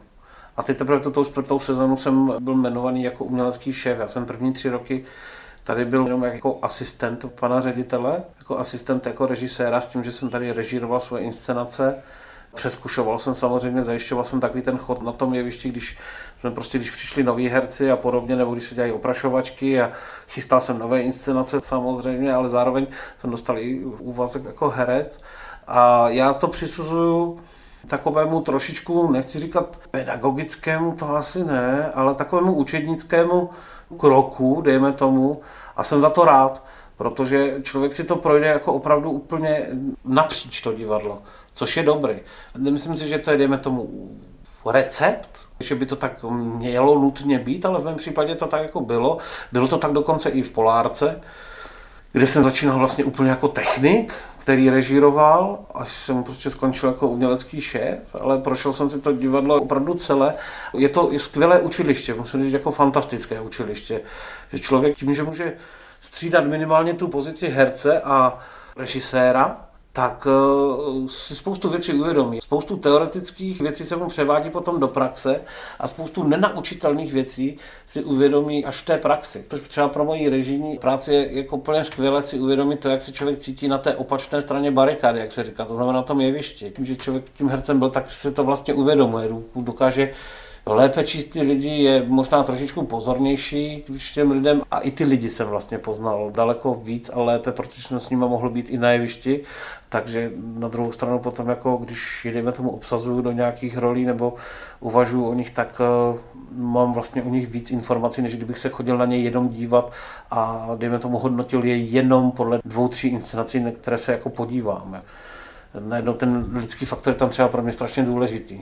A 0.58 0.63
teď 0.63 0.77
teprve 0.77 1.00
tou 1.00 1.25
čtvrtou 1.25 1.60
sezónu 1.60 1.98
jsem 1.98 2.34
byl 2.39 2.53
jmenovaný 2.53 3.03
jako 3.03 3.24
umělecký 3.24 3.74
šéf. 3.74 4.00
Já 4.00 4.08
jsem 4.08 4.25
první 4.25 4.53
tři 4.53 4.70
roky 4.70 5.03
tady 5.63 5.86
byl 5.86 6.03
jenom 6.03 6.24
jako 6.24 6.60
asistent 6.62 7.25
pana 7.39 7.62
ředitele, 7.62 8.24
jako 8.38 8.58
asistent 8.58 9.06
jako 9.06 9.25
režiséra 9.25 9.82
s 9.82 9.88
tím, 9.88 10.03
že 10.03 10.12
jsem 10.12 10.30
tady 10.30 10.51
režíroval 10.51 11.00
svoje 11.00 11.24
inscenace. 11.24 11.96
Přeskušoval 12.55 13.20
jsem 13.20 13.34
samozřejmě, 13.34 13.84
zajišťoval 13.84 14.24
jsem 14.24 14.39
takový 14.39 14.62
ten 14.62 14.77
chod 14.77 15.01
na 15.01 15.12
tom 15.12 15.34
jevišti, 15.34 15.70
když 15.70 15.98
jsme 16.39 16.51
prostě, 16.51 16.77
když 16.77 16.91
přišli 16.91 17.24
noví 17.24 17.50
herci 17.50 17.91
a 17.91 17.96
podobně, 17.96 18.36
nebo 18.36 18.53
když 18.53 18.63
se 18.63 18.75
dělají 18.75 18.93
oprašovačky 18.93 19.81
a 19.81 19.91
chystal 20.27 20.62
jsem 20.62 20.79
nové 20.79 21.01
inscenace 21.01 21.60
samozřejmě, 21.60 22.34
ale 22.34 22.50
zároveň 22.50 22.88
jsem 23.17 23.31
dostal 23.31 23.58
i 23.58 23.84
úvazek 23.84 24.43
jako 24.46 24.70
herec. 24.70 25.22
A 25.67 26.10
já 26.10 26.34
to 26.34 26.48
přisuzuju 26.48 27.39
takovému 27.88 28.41
trošičku, 28.41 29.12
nechci 29.12 29.39
říkat 29.39 29.77
pedagogickému, 29.91 30.91
to 30.91 31.15
asi 31.15 31.43
ne, 31.43 31.91
ale 31.93 32.15
takovému 32.15 32.53
učednickému 32.53 33.50
kroku, 33.98 34.62
dejme 34.62 34.93
tomu, 34.93 35.41
a 35.75 35.84
jsem 35.84 36.01
za 36.01 36.10
to 36.10 36.25
rád, 36.25 36.63
protože 37.01 37.55
člověk 37.63 37.93
si 37.93 38.03
to 38.03 38.15
projde 38.15 38.48
jako 38.48 38.74
opravdu 38.74 39.12
úplně 39.12 39.67
napříč 40.05 40.62
to 40.62 40.74
divadlo, 40.74 41.22
což 41.53 41.77
je 41.77 41.84
dobrý. 41.84 42.13
Nemyslím 42.58 42.98
si, 42.98 43.08
že 43.08 43.20
to 43.20 43.31
je, 43.31 43.38
dejme 43.38 43.58
tomu, 43.58 44.10
recept, 44.65 45.29
že 45.60 45.75
by 45.75 45.86
to 45.86 45.96
tak 45.96 46.24
mělo 46.24 47.00
nutně 47.00 47.39
být, 47.39 47.65
ale 47.65 47.79
v 47.79 47.86
mém 47.86 47.96
případě 47.96 48.36
to 48.36 48.48
tak 48.48 48.62
jako 48.62 48.81
bylo. 48.81 49.17
Bylo 49.51 49.67
to 49.67 49.77
tak 49.77 49.91
dokonce 49.91 50.29
i 50.29 50.41
v 50.41 50.51
Polárce, 50.51 51.22
kde 52.12 52.27
jsem 52.27 52.43
začínal 52.43 52.79
vlastně 52.79 53.03
úplně 53.03 53.29
jako 53.29 53.48
technik, 53.48 54.13
který 54.38 54.70
režíroval, 54.70 55.60
až 55.74 55.93
jsem 55.93 56.24
prostě 56.24 56.50
skončil 56.50 56.89
jako 56.89 57.08
umělecký 57.08 57.62
šéf, 57.62 58.15
ale 58.22 58.38
prošel 58.38 58.74
jsem 58.74 58.89
si 58.89 59.01
to 59.01 59.13
divadlo 59.13 59.62
opravdu 59.62 59.93
celé. 59.93 60.34
Je 60.74 60.89
to 60.89 61.10
skvělé 61.17 61.60
učiliště, 61.60 62.13
musím 62.13 62.43
říct 62.43 62.53
jako 62.53 62.72
fantastické 62.72 63.41
učiliště, 63.41 64.01
že 64.53 64.60
člověk 64.60 64.98
tím, 64.98 65.13
že 65.13 65.24
může 65.24 65.53
střídat 66.01 66.46
minimálně 66.46 66.93
tu 66.93 67.08
pozici 67.08 67.48
herce 67.48 68.01
a 68.01 68.38
režiséra, 68.75 69.67
tak 69.93 70.25
uh, 70.25 71.08
si 71.08 71.36
spoustu 71.36 71.70
věcí 71.70 71.93
uvědomí. 71.93 72.41
Spoustu 72.41 72.77
teoretických 72.77 73.62
věcí 73.62 73.84
se 73.84 73.96
mu 73.96 74.08
převádí 74.08 74.50
potom 74.50 74.79
do 74.79 74.88
praxe 74.88 75.41
a 75.79 75.88
spoustu 75.88 76.24
nenaučitelných 76.24 77.13
věcí 77.13 77.58
si 77.86 78.03
uvědomí 78.03 78.65
až 78.65 78.81
v 78.81 78.86
té 78.86 78.98
praxi. 78.98 79.46
Což 79.50 79.62
třeba 79.62 79.88
pro 79.88 80.05
moji 80.05 80.29
režijní 80.29 80.77
práci 80.77 81.13
je 81.13 81.38
jako 81.38 81.58
úplně 81.58 81.84
skvělé 81.84 82.22
si 82.22 82.39
uvědomit 82.39 82.79
to, 82.79 82.89
jak 82.89 83.01
se 83.01 83.12
člověk 83.12 83.39
cítí 83.39 83.67
na 83.67 83.77
té 83.77 83.96
opačné 83.96 84.41
straně 84.41 84.72
barikády, 84.72 85.20
jak 85.20 85.31
se 85.31 85.43
říká, 85.43 85.65
to 85.65 85.75
znamená 85.75 86.00
na 86.00 86.03
tom 86.03 86.22
jevišti. 86.22 86.72
Tím, 86.75 86.86
že 86.86 86.96
člověk 86.96 87.29
tím 87.29 87.50
hercem 87.50 87.79
byl, 87.79 87.89
tak 87.89 88.12
si 88.12 88.31
to 88.31 88.43
vlastně 88.43 88.74
uvědomuje, 88.74 89.29
dokáže 89.55 90.12
lépe 90.65 91.03
číst 91.03 91.24
ty 91.24 91.41
lidi, 91.41 91.70
je 91.70 92.06
možná 92.08 92.44
trošičku 92.44 92.86
pozornější 92.86 93.84
k 93.88 94.13
těm 94.13 94.32
lidem 94.32 94.62
a 94.72 94.80
i 94.80 94.91
ty 94.91 95.03
lidi 95.03 95.30
jsem 95.30 95.48
vlastně 95.48 95.77
poznal 95.77 96.32
daleko 96.32 96.74
víc 96.74 97.10
a 97.13 97.20
lépe, 97.20 97.51
protože 97.51 97.82
jsem 97.82 98.00
s 98.00 98.10
nimi 98.10 98.25
mohl 98.25 98.50
být 98.50 98.70
i 98.70 98.77
na 98.77 98.91
jevišti, 98.91 99.41
takže 99.89 100.32
na 100.36 100.68
druhou 100.68 100.91
stranu 100.91 101.20
potom, 101.20 101.50
jako 101.50 101.77
když 101.77 102.27
jdeme 102.34 102.51
tomu 102.51 102.70
obsazuju 102.70 103.22
do 103.22 103.32
nějakých 103.32 103.77
rolí 103.77 104.06
nebo 104.06 104.34
uvažuji 104.80 105.25
o 105.27 105.34
nich, 105.34 105.51
tak 105.51 105.82
uh, 106.13 106.20
mám 106.51 106.94
vlastně 106.94 107.24
o 107.24 107.30
nich 107.30 107.48
víc 107.48 107.72
informací, 107.72 108.22
než 108.22 108.36
kdybych 108.36 108.60
se 108.60 108.70
chodil 108.70 108.98
na 108.98 109.06
ně 109.06 109.18
jenom 109.18 109.50
dívat 109.50 109.91
a 110.32 110.70
dejme 110.75 111.00
tomu 111.00 111.18
hodnotil 111.18 111.63
je 111.63 111.77
jenom 111.77 112.32
podle 112.32 112.60
dvou, 112.65 112.88
tří 112.88 113.08
inscenací, 113.08 113.60
na 113.60 113.72
které 113.72 113.98
se 113.98 114.12
jako 114.12 114.30
podíváme. 114.30 115.01
Najednou 115.80 116.13
ten 116.13 116.46
lidský 116.53 116.86
faktor 116.86 117.13
je 117.13 117.20
tam 117.20 117.30
třeba 117.30 117.48
pro 117.48 117.62
mě 117.62 117.72
strašně 117.72 118.03
důležitý. 118.03 118.62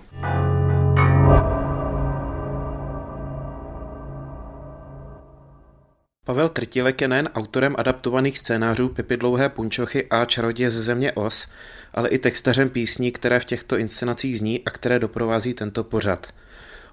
Pavel 6.30 6.50
Trtilek 6.50 7.02
je 7.02 7.08
nejen 7.08 7.30
autorem 7.36 7.76
adaptovaných 7.78 8.40
scénářů 8.40 8.90
Pipy 8.90 9.18
Dlouhé 9.18 9.50
punčochy 9.50 10.08
a 10.10 10.26
Čaroděje 10.26 10.72
ze 10.72 10.82
země 10.82 11.12
Os, 11.12 11.48
ale 11.94 12.10
i 12.10 12.20
textařem 12.20 12.70
písní, 12.70 13.12
které 13.12 13.40
v 13.40 13.46
těchto 13.46 13.78
inscenacích 13.78 14.40
zní 14.40 14.66
a 14.66 14.70
které 14.70 15.00
doprovází 15.00 15.54
tento 15.54 15.84
pořad. 15.84 16.28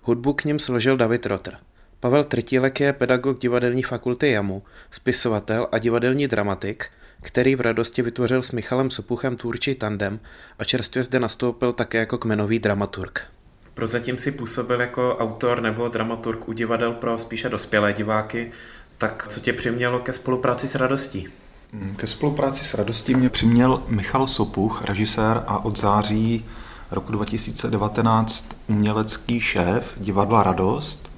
Hudbu 0.02 0.32
k 0.32 0.44
ním 0.44 0.58
složil 0.58 0.96
David 0.96 1.26
Rotter. 1.26 1.58
Pavel 2.00 2.24
Trtilek 2.24 2.80
je 2.80 2.92
pedagog 2.92 3.38
divadelní 3.38 3.82
fakulty 3.82 4.30
JAMU, 4.30 4.62
spisovatel 4.90 5.68
a 5.72 5.78
divadelní 5.78 6.28
dramatik, 6.28 6.86
který 7.22 7.56
v 7.56 7.60
radosti 7.60 8.02
vytvořil 8.02 8.42
s 8.42 8.52
Michalem 8.52 8.90
Sopuchem 8.90 9.36
tvůrčí 9.36 9.74
tandem 9.74 10.20
a 10.58 10.64
čerstvě 10.64 11.04
zde 11.04 11.20
nastoupil 11.20 11.72
také 11.72 11.98
jako 11.98 12.18
kmenový 12.18 12.58
dramaturg. 12.58 13.26
Prozatím 13.74 14.18
si 14.18 14.32
působil 14.32 14.80
jako 14.80 15.16
autor 15.16 15.62
nebo 15.62 15.88
dramaturg 15.88 16.48
u 16.48 16.52
divadel 16.52 16.92
pro 16.92 17.18
spíše 17.18 17.48
dospělé 17.48 17.92
diváky, 17.92 18.52
tak 18.98 19.26
co 19.28 19.40
tě 19.40 19.52
přimělo 19.52 19.98
ke 19.98 20.12
spolupráci 20.12 20.68
s 20.68 20.74
Radostí? 20.74 21.28
Mm, 21.72 21.94
ke 21.96 22.06
spolupráci 22.06 22.64
s 22.64 22.74
Radostí 22.74 23.14
mě 23.14 23.30
přiměl 23.30 23.82
Michal 23.88 24.26
Sopuch, 24.26 24.84
režisér 24.84 25.44
a 25.46 25.64
od 25.64 25.78
září 25.78 26.44
roku 26.90 27.12
2019 27.12 28.48
umělecký 28.66 29.40
šéf 29.40 29.94
divadla 29.96 30.42
Radost, 30.42 31.10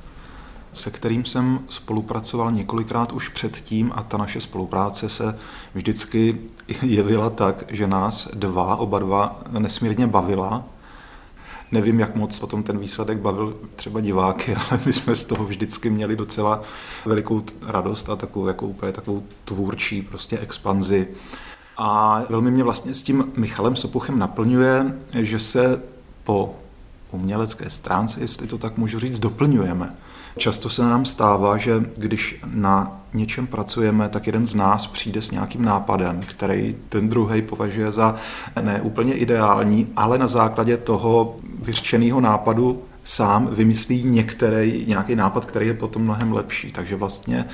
se 0.73 0.91
kterým 0.91 1.25
jsem 1.25 1.61
spolupracoval 1.69 2.53
několikrát 2.53 3.13
už 3.13 3.29
předtím 3.29 3.93
a 3.95 4.03
ta 4.03 4.17
naše 4.17 4.41
spolupráce 4.41 5.09
se 5.09 5.39
vždycky 5.75 6.39
jevila 6.83 7.31
tak, 7.31 7.65
že 7.69 7.87
nás 7.87 8.29
dva, 8.35 8.77
oba 8.77 8.99
dva 8.99 9.41
nesmírně 9.59 10.07
bavila 10.07 10.65
Nevím, 11.73 12.01
jak 12.01 12.15
moc 12.15 12.41
potom 12.41 12.63
ten 12.63 12.79
výsledek 12.79 13.19
bavil 13.19 13.57
třeba 13.77 14.01
diváky, 14.01 14.55
ale 14.71 14.81
my 14.87 14.93
jsme 14.93 15.17
z 15.17 15.25
toho 15.25 15.45
vždycky 15.45 15.91
měli 15.91 16.17
docela 16.17 16.63
velikou 17.07 17.43
radost 17.67 18.11
a 18.11 18.17
takovou, 18.17 18.47
jako 18.47 18.67
úplně 18.67 18.93
takovou 18.93 19.23
tvůrčí 19.45 20.03
prostě 20.03 20.39
expanzi. 20.39 21.09
A 21.77 22.23
velmi 22.29 22.51
mě 22.51 22.65
vlastně 22.65 22.95
s 22.95 23.03
tím 23.03 23.33
Michalem 23.37 23.77
Sopuchem 23.77 24.19
naplňuje, 24.19 24.99
že 25.13 25.39
se 25.39 25.83
po 26.25 26.55
umělecké 27.11 27.71
stránce, 27.71 28.21
jestli 28.21 28.47
to 28.47 28.59
tak 28.59 28.77
můžu 28.77 28.99
říct, 28.99 29.19
doplňujeme. 29.19 29.95
Často 30.39 30.69
se 30.71 30.83
nám 30.83 31.05
stává, 31.05 31.57
že 31.57 31.83
když 31.97 32.41
na 32.47 33.01
něčem 33.15 33.47
pracujeme, 33.47 34.09
tak 34.09 34.27
jeden 34.27 34.47
z 34.47 34.55
nás 34.55 34.87
přijde 34.87 35.23
s 35.23 35.31
nějakým 35.31 35.65
nápadem, 35.65 36.21
který 36.21 36.77
ten 36.89 37.09
druhý 37.09 37.43
považuje 37.43 37.93
za 37.93 38.15
ne 38.61 38.81
úplně 38.81 39.15
ideální, 39.15 39.89
ale 39.97 40.19
na 40.19 40.27
základě 40.27 40.77
toho 40.77 41.37
vyřčeného 41.63 42.21
nápadu 42.21 42.83
sám 43.05 43.47
vymyslí 43.47 44.03
některý, 44.03 44.85
nějaký 44.89 45.15
nápad, 45.15 45.47
který 45.47 45.67
je 45.67 45.75
potom 45.75 46.03
mnohem 46.03 46.33
lepší. 46.33 46.73
Takže 46.73 46.97
vlastně 46.97 47.45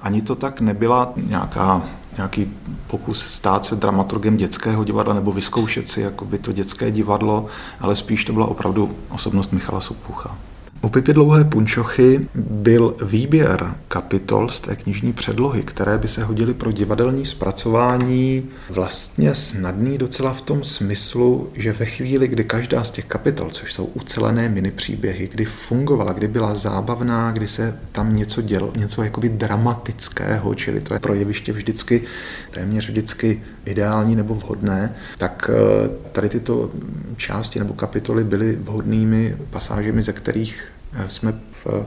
ani 0.00 0.22
to 0.22 0.34
tak 0.34 0.60
nebyla 0.60 1.12
nějaká, 1.16 1.82
nějaký 2.16 2.52
pokus 2.86 3.26
stát 3.26 3.64
se 3.64 3.76
dramaturgem 3.76 4.36
dětského 4.36 4.84
divadla 4.84 5.14
nebo 5.14 5.32
vyzkoušet 5.32 5.88
si 5.88 6.00
jakoby 6.00 6.38
to 6.38 6.52
dětské 6.52 6.90
divadlo, 6.90 7.46
ale 7.80 7.96
spíš 7.96 8.24
to 8.24 8.32
byla 8.32 8.46
opravdu 8.46 8.96
osobnost 9.10 9.52
Michala 9.52 9.80
Sopucha. 9.80 10.36
U 10.84 10.88
Pipy 10.88 11.12
dlouhé 11.12 11.44
punčochy 11.44 12.28
byl 12.34 12.96
výběr 13.02 13.74
kapitol 13.88 14.48
z 14.48 14.60
té 14.60 14.76
knižní 14.76 15.12
předlohy, 15.12 15.62
které 15.62 15.98
by 15.98 16.08
se 16.08 16.24
hodily 16.24 16.54
pro 16.54 16.72
divadelní 16.72 17.26
zpracování 17.26 18.48
vlastně 18.70 19.34
snadný 19.34 19.98
docela 19.98 20.32
v 20.32 20.40
tom 20.40 20.64
smyslu, 20.64 21.50
že 21.54 21.72
ve 21.72 21.84
chvíli, 21.84 22.28
kdy 22.28 22.44
každá 22.44 22.84
z 22.84 22.90
těch 22.90 23.04
kapitol, 23.04 23.50
což 23.50 23.72
jsou 23.72 23.84
ucelené 23.84 24.48
mini 24.48 24.70
příběhy, 24.70 25.28
kdy 25.32 25.44
fungovala, 25.44 26.12
kdy 26.12 26.28
byla 26.28 26.54
zábavná, 26.54 27.32
kdy 27.32 27.48
se 27.48 27.78
tam 27.92 28.16
něco 28.16 28.42
dělo, 28.42 28.72
něco 28.78 29.02
jakoby 29.02 29.28
dramatického, 29.28 30.54
čili 30.54 30.80
to 30.80 30.94
je 30.94 31.00
pro 31.00 31.14
jeviště 31.14 31.52
vždycky, 31.52 32.02
téměř 32.50 32.88
vždycky 32.88 33.42
ideální 33.64 34.16
nebo 34.16 34.34
vhodné, 34.34 34.94
tak 35.18 35.50
eh, 35.52 35.90
tady 36.12 36.28
tyto 36.28 36.70
části 37.16 37.58
nebo 37.58 37.74
kapitoly 37.74 38.24
byly 38.24 38.56
vhodnými 38.56 39.36
pasážemi, 39.50 40.02
ze 40.02 40.12
kterých 40.12 40.71
jsme 41.06 41.32
v, 41.64 41.86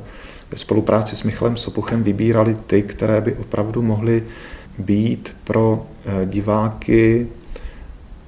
ve 0.52 0.58
spolupráci 0.58 1.16
s 1.16 1.24
Michalem 1.24 1.58
Sopuchem 1.58 2.04
vybírali 2.04 2.58
ty, 2.68 2.82
které 2.82 3.22
by 3.22 3.34
opravdu 3.34 3.82
mohly 3.82 4.24
být 4.78 5.36
pro 5.44 5.88
eh, 6.06 6.26
diváky 6.26 7.28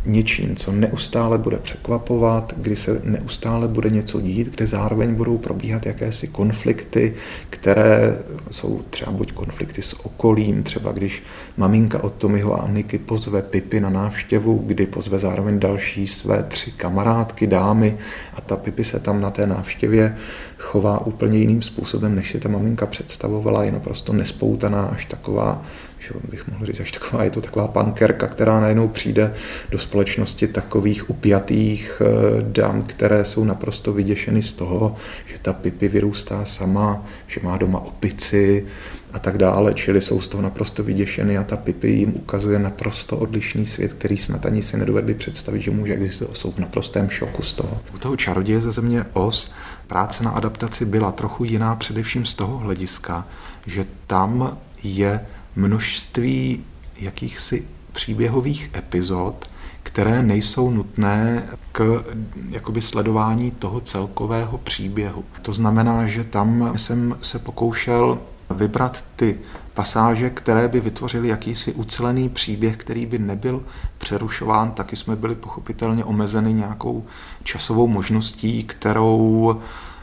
něčím, 0.07 0.55
co 0.55 0.71
neustále 0.71 1.37
bude 1.37 1.57
překvapovat, 1.57 2.53
kdy 2.57 2.75
se 2.75 3.01
neustále 3.03 3.67
bude 3.67 3.89
něco 3.89 4.21
dít, 4.21 4.55
kde 4.55 4.67
zároveň 4.67 5.15
budou 5.15 5.37
probíhat 5.37 5.85
jakési 5.85 6.27
konflikty, 6.27 7.13
které 7.49 8.17
jsou 8.51 8.81
třeba 8.89 9.11
buď 9.11 9.31
konflikty 9.31 9.81
s 9.81 10.05
okolím, 10.05 10.63
třeba 10.63 10.91
když 10.91 11.23
maminka 11.57 12.03
od 12.03 12.13
Tomiho 12.13 12.53
a 12.53 12.63
Aniky 12.63 12.97
pozve 12.97 13.41
Pipy 13.41 13.79
na 13.79 13.89
návštěvu, 13.89 14.63
kdy 14.65 14.85
pozve 14.85 15.19
zároveň 15.19 15.59
další 15.59 16.07
své 16.07 16.43
tři 16.43 16.71
kamarádky, 16.71 17.47
dámy 17.47 17.97
a 18.33 18.41
ta 18.41 18.55
Pipy 18.55 18.83
se 18.83 18.99
tam 18.99 19.21
na 19.21 19.29
té 19.29 19.47
návštěvě 19.47 20.17
chová 20.57 21.05
úplně 21.05 21.37
jiným 21.37 21.61
způsobem, 21.61 22.15
než 22.15 22.31
si 22.31 22.39
ta 22.39 22.49
maminka 22.49 22.85
představovala, 22.85 23.63
je 23.63 23.71
naprosto 23.71 24.13
nespoutaná, 24.13 24.85
až 24.85 25.05
taková, 25.05 25.65
že 26.07 26.29
bych 26.31 26.47
mohl 26.47 26.65
říct, 26.65 26.79
až 26.79 26.91
taková, 26.91 27.23
je 27.23 27.31
to 27.31 27.41
taková 27.41 27.67
pankerka, 27.67 28.27
která 28.27 28.59
najednou 28.59 28.87
přijde 28.87 29.33
do 29.71 29.77
společnosti 29.77 30.47
takových 30.47 31.09
upjatých 31.09 32.01
eh, 32.01 32.05
dam, 32.41 32.83
které 32.83 33.25
jsou 33.25 33.43
naprosto 33.43 33.93
vyděšeny 33.93 34.43
z 34.43 34.53
toho, 34.53 34.95
že 35.25 35.39
ta 35.41 35.53
Pipi 35.53 35.87
vyrůstá 35.87 36.45
sama, 36.45 37.05
že 37.27 37.39
má 37.43 37.57
doma 37.57 37.79
opici, 37.79 38.65
a 39.13 39.19
tak 39.19 39.37
dále, 39.37 39.73
čili 39.73 40.01
jsou 40.01 40.21
z 40.21 40.27
toho 40.27 40.43
naprosto 40.43 40.83
vyděšeny 40.83 41.37
a 41.37 41.43
ta 41.43 41.57
Pipi 41.57 41.89
jim 41.89 42.13
ukazuje 42.15 42.59
naprosto 42.59 43.17
odlišný 43.17 43.65
svět, 43.65 43.93
který 43.93 44.17
snad 44.17 44.45
ani 44.45 44.63
si 44.63 44.77
nedovedli 44.77 45.13
představit, 45.13 45.61
že 45.61 45.71
může 45.71 45.93
existovat. 45.93 46.37
Jsou 46.37 46.51
v 46.51 46.59
naprostém 46.59 47.09
šoku 47.09 47.41
z 47.41 47.53
toho. 47.53 47.81
U 47.95 47.97
toho 47.97 48.15
čaroděje 48.15 48.61
ze 48.61 48.71
země 48.71 49.05
Os 49.13 49.53
práce 49.87 50.23
na 50.23 50.31
adaptaci 50.31 50.85
byla 50.85 51.11
trochu 51.11 51.43
jiná 51.43 51.75
především 51.75 52.25
z 52.25 52.35
toho 52.35 52.57
hlediska, 52.57 53.27
že 53.65 53.85
tam 54.07 54.57
je 54.83 55.25
množství 55.57 56.63
jakýchsi 56.99 57.67
příběhových 57.91 58.69
epizod, 58.75 59.49
které 59.83 60.23
nejsou 60.23 60.71
nutné 60.71 61.49
k 61.71 62.03
jakoby 62.49 62.81
sledování 62.81 63.51
toho 63.51 63.79
celkového 63.79 64.57
příběhu. 64.57 65.23
To 65.41 65.53
znamená, 65.53 66.07
že 66.07 66.23
tam 66.23 66.73
jsem 66.75 67.17
se 67.21 67.39
pokoušel 67.39 68.19
vybrat 68.49 69.03
ty 69.15 69.37
pasáže, 69.73 70.29
které 70.29 70.67
by 70.67 70.79
vytvořily 70.79 71.27
jakýsi 71.27 71.73
ucelený 71.73 72.29
příběh, 72.29 72.77
který 72.77 73.05
by 73.05 73.19
nebyl 73.19 73.61
přerušován, 73.97 74.71
taky 74.71 74.95
jsme 74.95 75.15
byli 75.15 75.35
pochopitelně 75.35 76.03
omezeni 76.03 76.53
nějakou 76.53 77.05
časovou 77.43 77.87
možností, 77.87 78.63
kterou 78.63 79.55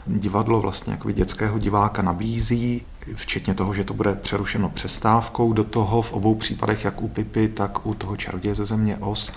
divadlo 0.07 0.61
vlastně 0.61 0.93
jako 0.93 1.11
dětského 1.11 1.59
diváka 1.59 2.01
nabízí, 2.01 2.81
včetně 3.15 3.53
toho, 3.53 3.73
že 3.73 3.83
to 3.83 3.93
bude 3.93 4.15
přerušeno 4.15 4.69
přestávkou. 4.69 5.53
Do 5.53 5.63
toho 5.63 6.01
v 6.01 6.13
obou 6.13 6.35
případech, 6.35 6.85
jak 6.85 7.01
u 7.01 7.07
Pipy, 7.07 7.47
tak 7.47 7.85
u 7.85 7.93
toho 7.93 8.17
čaroděje 8.17 8.55
ze 8.55 8.65
země 8.65 8.97
Os, 8.97 9.31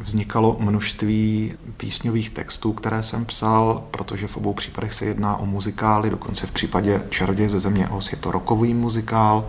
vznikalo 0.00 0.56
množství 0.60 1.54
písňových 1.76 2.30
textů, 2.30 2.72
které 2.72 3.02
jsem 3.02 3.24
psal, 3.24 3.84
protože 3.90 4.26
v 4.26 4.36
obou 4.36 4.52
případech 4.52 4.94
se 4.94 5.04
jedná 5.04 5.36
o 5.36 5.46
muzikály, 5.46 6.10
dokonce 6.10 6.46
v 6.46 6.50
případě 6.50 7.02
Čaroděje 7.10 7.50
ze 7.50 7.60
země 7.60 7.88
Os 7.88 8.12
je 8.12 8.18
to 8.18 8.30
rokový 8.30 8.74
muzikál. 8.74 9.46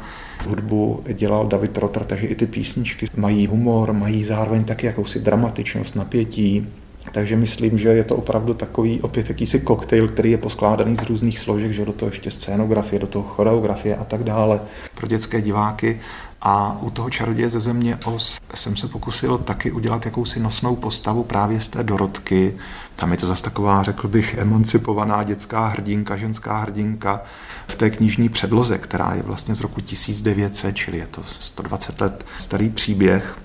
Hudbu 0.48 1.04
dělal 1.13 1.48
David 1.48 1.78
Rotter, 1.78 2.04
takže 2.04 2.28
i 2.28 2.36
ty 2.36 2.46
písničky 2.48 3.08
mají 3.16 3.48
humor, 3.48 3.94
mají 3.94 4.24
zároveň 4.24 4.63
taky 4.63 4.86
jakousi 4.86 5.20
dramatičnost, 5.20 5.96
napětí, 5.96 6.68
takže 7.12 7.36
myslím, 7.36 7.77
že 7.77 7.89
je 7.89 8.03
to 8.03 8.15
opravdu 8.15 8.53
takový 8.53 9.01
opět 9.01 9.29
jakýsi 9.29 9.60
koktejl, 9.60 10.08
který 10.08 10.31
je 10.31 10.38
poskládaný 10.38 10.98
z 10.98 11.03
různých 11.03 11.39
složek, 11.39 11.72
že 11.72 11.86
do 11.86 11.93
toho 11.93 12.10
ještě 12.10 12.31
scénografie, 12.31 13.00
do 13.00 13.08
toho 13.08 13.24
choreografie 13.24 13.96
a 13.96 14.03
tak 14.03 14.24
dále 14.24 14.62
pro 14.96 15.08
dětské 15.08 15.41
diváky. 15.41 16.00
A 16.43 16.77
u 16.81 16.89
toho 16.89 17.10
čaroděje 17.10 17.50
ze 17.50 17.60
země 17.60 17.98
Os 18.05 18.39
jsem 18.55 18.75
se 18.75 18.88
pokusil 18.88 19.38
taky 19.38 19.72
udělat 19.72 20.05
jakousi 20.05 20.39
nosnou 20.39 20.75
postavu 20.75 21.24
právě 21.24 21.60
z 21.60 21.70
té 21.70 21.84
Dorotky. 21.84 22.58
Tam 22.96 23.12
je 23.12 23.17
to 23.17 23.27
zase 23.27 23.43
taková, 23.43 23.84
řekl 23.84 24.08
bych, 24.08 24.38
emancipovaná 24.38 25.24
dětská 25.24 25.67
hrdinka, 25.67 26.17
ženská 26.17 26.58
hrdinka 26.58 27.22
v 27.67 27.75
té 27.75 27.89
knižní 27.89 28.29
předloze, 28.29 28.77
která 28.77 29.13
je 29.13 29.24
vlastně 29.24 29.55
z 29.55 29.62
roku 29.62 29.81
1900, 29.81 30.75
čili 30.75 30.98
je 30.98 31.08
to 31.08 31.22
120 31.39 32.01
let 32.01 32.25
starý 32.38 32.70
příběh 32.70 33.36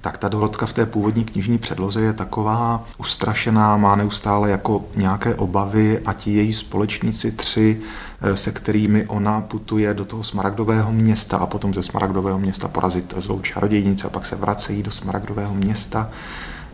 tak 0.00 0.18
ta 0.18 0.28
Dorotka 0.28 0.66
v 0.66 0.72
té 0.72 0.86
původní 0.86 1.24
knižní 1.24 1.58
předloze 1.58 2.00
je 2.00 2.12
taková 2.12 2.84
ustrašená, 2.98 3.76
má 3.76 3.96
neustále 3.96 4.50
jako 4.50 4.84
nějaké 4.96 5.34
obavy 5.34 5.98
a 5.98 6.12
ti 6.12 6.32
její 6.32 6.52
společníci 6.52 7.32
tři, 7.32 7.80
eh, 8.20 8.36
se 8.36 8.52
kterými 8.52 9.06
ona 9.06 9.40
putuje 9.40 9.94
do 9.94 10.04
toho 10.04 10.22
smaragdového 10.22 10.92
města 10.92 11.36
a 11.36 11.46
potom 11.46 11.74
ze 11.74 11.82
smaragdového 11.82 12.38
města 12.38 12.68
porazit 12.68 13.14
zlou 13.16 13.40
čarodějnici 13.40 14.06
a 14.06 14.10
pak 14.10 14.26
se 14.26 14.36
vracejí 14.36 14.82
do 14.82 14.90
smaragdového 14.90 15.54
města, 15.54 16.10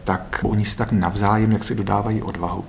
tak 0.04 0.40
oni 0.43 0.64
si 0.64 0.76
tak 0.76 0.93
navzájem 0.93 1.52
jak 1.52 1.64
si 1.64 1.75
dodávají 1.75 2.23
odvahu. 2.23 2.64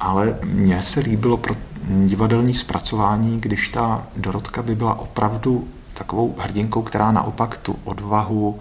Ale 0.00 0.38
mně 0.44 0.82
se 0.82 1.00
líbilo 1.00 1.36
pro 1.36 1.56
divadelní 1.88 2.54
zpracování, 2.54 3.40
když 3.40 3.68
ta 3.68 4.06
Dorotka 4.16 4.62
by 4.62 4.74
byla 4.74 4.98
opravdu 4.98 5.68
takovou 5.94 6.34
hrdinkou, 6.38 6.82
která 6.82 7.12
naopak 7.12 7.56
tu 7.56 7.76
odvahu, 7.84 8.58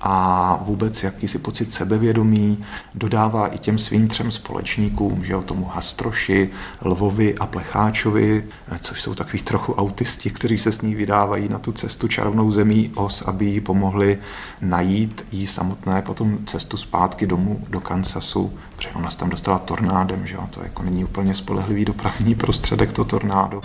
a 0.00 0.58
vůbec 0.62 1.02
jakýsi 1.02 1.38
pocit 1.38 1.72
sebevědomí 1.72 2.64
dodává 2.94 3.46
i 3.46 3.58
těm 3.58 3.78
svým 3.78 4.08
třem 4.08 4.30
společníkům, 4.30 5.24
že 5.24 5.36
o 5.36 5.42
tomu 5.42 5.70
Hastroši, 5.74 6.50
Lvovi 6.84 7.34
a 7.34 7.46
Plecháčovi, 7.46 8.44
což 8.78 9.02
jsou 9.02 9.14
takový 9.14 9.42
trochu 9.42 9.74
autisti, 9.74 10.30
kteří 10.30 10.58
se 10.58 10.72
s 10.72 10.80
ní 10.80 10.94
vydávají 10.94 11.48
na 11.48 11.58
tu 11.58 11.72
cestu 11.72 12.08
čarovnou 12.08 12.52
zemí 12.52 12.92
os, 12.94 13.22
aby 13.22 13.44
jí 13.44 13.60
pomohli 13.60 14.18
najít 14.60 15.26
jí 15.32 15.46
samotné 15.46 16.02
potom 16.02 16.38
cestu 16.46 16.76
zpátky 16.76 17.26
domů 17.26 17.60
do 17.68 17.80
Kansasu, 17.80 18.52
protože 18.76 18.88
ona 18.88 19.10
se 19.10 19.18
tam 19.18 19.30
dostala 19.30 19.58
tornádem, 19.58 20.26
že 20.26 20.34
jo? 20.34 20.44
to 20.50 20.62
jako 20.62 20.82
není 20.82 21.04
úplně 21.04 21.34
spolehlivý 21.34 21.84
dopravní 21.84 22.34
prostředek 22.34 22.92
to 22.92 23.04
tornádo. 23.04 23.60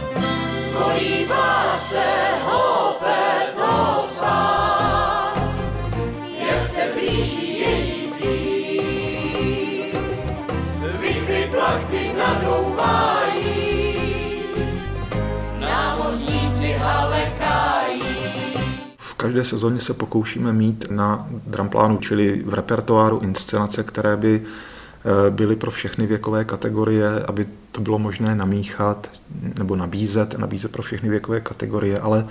Kolíbá 0.77 1.77
se 1.77 2.14
Každé 19.17 19.45
sezóně 19.45 19.79
se 19.79 19.93
pokoušíme 19.93 20.53
mít 20.53 20.85
na 20.91 21.27
dramplánu, 21.47 21.97
čili 21.97 22.43
v 22.45 22.53
repertoáru 22.53 23.19
inscenace, 23.19 23.83
které 23.83 24.17
by 24.17 24.41
eh, 24.41 25.31
byly 25.31 25.55
pro 25.55 25.71
všechny 25.71 26.07
věkové 26.07 26.45
kategorie, 26.45 27.23
aby 27.27 27.47
to 27.71 27.81
bylo 27.81 27.99
možné 27.99 28.35
namíchat 28.35 29.11
nebo 29.59 29.75
nabízet, 29.75 30.37
nabízet 30.37 30.71
pro 30.71 30.83
všechny 30.83 31.09
věkové 31.09 31.41
kategorie, 31.41 31.99
ale 31.99 32.25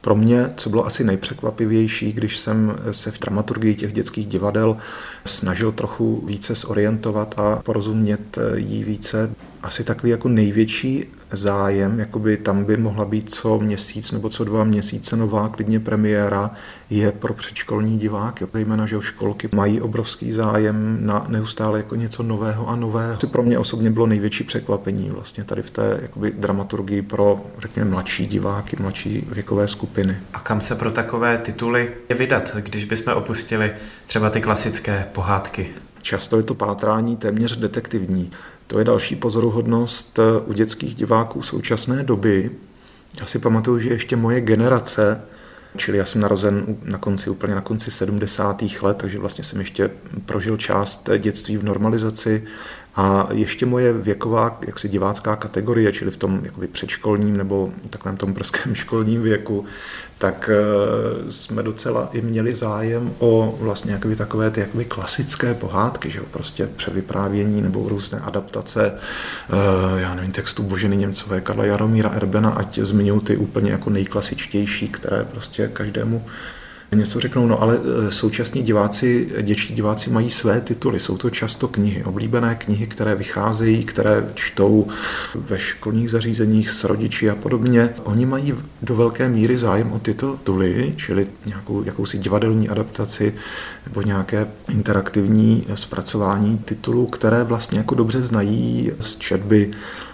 pro 0.00 0.14
mě, 0.14 0.52
co 0.56 0.70
bylo 0.70 0.86
asi 0.86 1.04
nejpřekvapivější, 1.04 2.12
když 2.12 2.38
jsem 2.38 2.76
se 2.90 3.10
v 3.10 3.20
dramaturgii 3.20 3.74
těch 3.74 3.92
dětských 3.92 4.26
divadel 4.26 4.76
snažil 5.24 5.72
trochu 5.72 6.22
více 6.26 6.54
zorientovat 6.54 7.34
a 7.38 7.56
porozumět 7.56 8.38
jí 8.54 8.84
více, 8.84 9.30
asi 9.64 9.84
takový 9.84 10.10
jako 10.10 10.28
největší 10.28 11.04
zájem, 11.32 11.98
jakoby 11.98 12.36
tam 12.36 12.64
by 12.64 12.76
mohla 12.76 13.04
být 13.04 13.30
co 13.30 13.58
měsíc 13.58 14.12
nebo 14.12 14.28
co 14.28 14.44
dva 14.44 14.64
měsíce 14.64 15.16
nová 15.16 15.48
klidně 15.48 15.80
premiéra, 15.80 16.50
je 16.90 17.12
pro 17.12 17.34
předškolní 17.34 17.98
diváky. 17.98 18.46
Zejména, 18.52 18.86
že 18.86 18.96
školky 19.00 19.48
mají 19.52 19.80
obrovský 19.80 20.32
zájem 20.32 20.98
na 21.00 21.26
neustále 21.28 21.78
jako 21.78 21.94
něco 21.94 22.22
nového 22.22 22.68
a 22.68 22.76
nového. 22.76 23.18
Pro 23.30 23.42
mě 23.42 23.58
osobně 23.58 23.90
bylo 23.90 24.06
největší 24.06 24.44
překvapení 24.44 25.10
vlastně 25.10 25.44
tady 25.44 25.62
v 25.62 25.70
té 25.70 25.98
jakoby, 26.02 26.32
dramaturgii 26.38 27.02
pro, 27.02 27.46
řekněme, 27.58 27.90
mladší 27.90 28.26
diváky, 28.26 28.76
mladší 28.80 29.26
věkové 29.32 29.68
skupiny. 29.68 30.16
A 30.34 30.40
kam 30.40 30.60
se 30.60 30.74
pro 30.74 30.92
takové 30.92 31.38
tituly 31.38 31.90
je 32.08 32.16
vydat, 32.16 32.56
když 32.56 32.84
bychom 32.84 33.14
opustili 33.14 33.72
třeba 34.06 34.30
ty 34.30 34.40
klasické 34.40 35.06
pohádky? 35.12 35.70
Často 36.02 36.36
je 36.36 36.42
to 36.42 36.54
pátrání 36.54 37.16
téměř 37.16 37.56
detektivní. 37.56 38.30
To 38.66 38.78
je 38.78 38.84
další 38.84 39.16
pozoruhodnost 39.16 40.18
eh, 40.18 40.40
u 40.46 40.52
dětských 40.52 40.94
diváků 40.94 41.42
současné 41.42 42.02
doby. 42.02 42.50
Já 43.20 43.26
si 43.26 43.38
pamatuju, 43.38 43.78
že 43.78 43.88
ještě 43.88 44.16
moje 44.16 44.40
generace, 44.40 45.22
čili 45.76 45.98
já 45.98 46.04
jsem 46.04 46.20
narozen 46.20 46.76
na 46.82 46.98
konci, 46.98 47.30
úplně 47.30 47.54
na 47.54 47.60
konci 47.60 47.90
70. 47.90 48.62
let, 48.82 48.96
takže 48.96 49.18
vlastně 49.18 49.44
jsem 49.44 49.60
ještě 49.60 49.90
prožil 50.26 50.56
část 50.56 51.08
dětství 51.18 51.56
v 51.56 51.64
normalizaci 51.64 52.44
a 52.96 53.28
ještě 53.32 53.66
moje 53.66 53.92
věková, 53.92 54.58
jaksi 54.66 54.88
divácká 54.88 55.36
kategorie, 55.36 55.92
čili 55.92 56.10
v 56.10 56.16
tom 56.16 56.40
jakoby 56.44 56.66
předškolním 56.66 57.36
nebo 57.36 57.72
takovém 57.90 58.16
tom 58.16 58.32
brzkém 58.32 58.74
školním 58.74 59.22
věku, 59.22 59.64
tak 60.18 60.50
eh, 60.52 61.30
jsme 61.30 61.62
docela 61.62 62.08
i 62.12 62.20
měli 62.20 62.54
zájem 62.54 63.14
o 63.18 63.58
vlastně 63.60 63.92
jakoby 63.92 64.16
takové 64.16 64.50
ty 64.50 64.60
jakoby 64.60 64.84
klasické 64.84 65.54
pohádky, 65.54 66.10
že 66.10 66.18
jo? 66.18 66.24
prostě 66.30 66.66
převyprávění 66.66 67.62
nebo 67.62 67.88
různé 67.88 68.18
adaptace, 68.18 68.92
eh, 68.94 70.00
já 70.00 70.14
nevím, 70.14 70.32
textu 70.32 70.62
Boženy 70.62 70.96
Němcové, 70.96 71.40
Karla 71.40 71.64
Jaromíra 71.64 72.10
Erbena, 72.10 72.50
ať 72.50 72.78
zmiňují 72.78 73.20
ty 73.20 73.36
úplně 73.36 73.70
jako 73.70 73.90
nejklasičtější, 73.90 74.88
které 74.88 75.24
prostě 75.24 75.68
každému 75.72 76.24
něco 76.92 77.20
řeknou, 77.20 77.46
no 77.46 77.62
ale 77.62 77.78
e, 78.08 78.10
současní 78.10 78.62
diváci, 78.62 79.32
dětští 79.42 79.74
diváci 79.74 80.10
mají 80.10 80.30
své 80.30 80.60
tituly, 80.60 81.00
jsou 81.00 81.16
to 81.16 81.30
často 81.30 81.68
knihy, 81.68 82.04
oblíbené 82.04 82.54
knihy, 82.54 82.86
které 82.86 83.14
vycházejí, 83.14 83.84
které 83.84 84.28
čtou 84.34 84.88
ve 85.34 85.58
školních 85.58 86.10
zařízeních 86.10 86.70
s 86.70 86.84
rodiči 86.84 87.30
a 87.30 87.34
podobně. 87.34 87.90
Oni 88.04 88.26
mají 88.26 88.54
do 88.82 88.96
velké 88.96 89.28
míry 89.28 89.58
zájem 89.58 89.92
o 89.92 89.98
tyto 89.98 90.36
tituly, 90.36 90.94
čili 90.96 91.26
nějakou 91.46 91.82
jakousi 91.84 92.18
divadelní 92.18 92.68
adaptaci 92.68 93.34
nebo 93.86 94.02
nějaké 94.02 94.46
interaktivní 94.68 95.66
zpracování 95.74 96.58
titulů, 96.58 97.06
které 97.06 97.44
vlastně 97.44 97.78
jako 97.78 97.94
dobře 97.94 98.22
znají 98.22 98.92
z 99.00 99.16
četby 99.16 99.70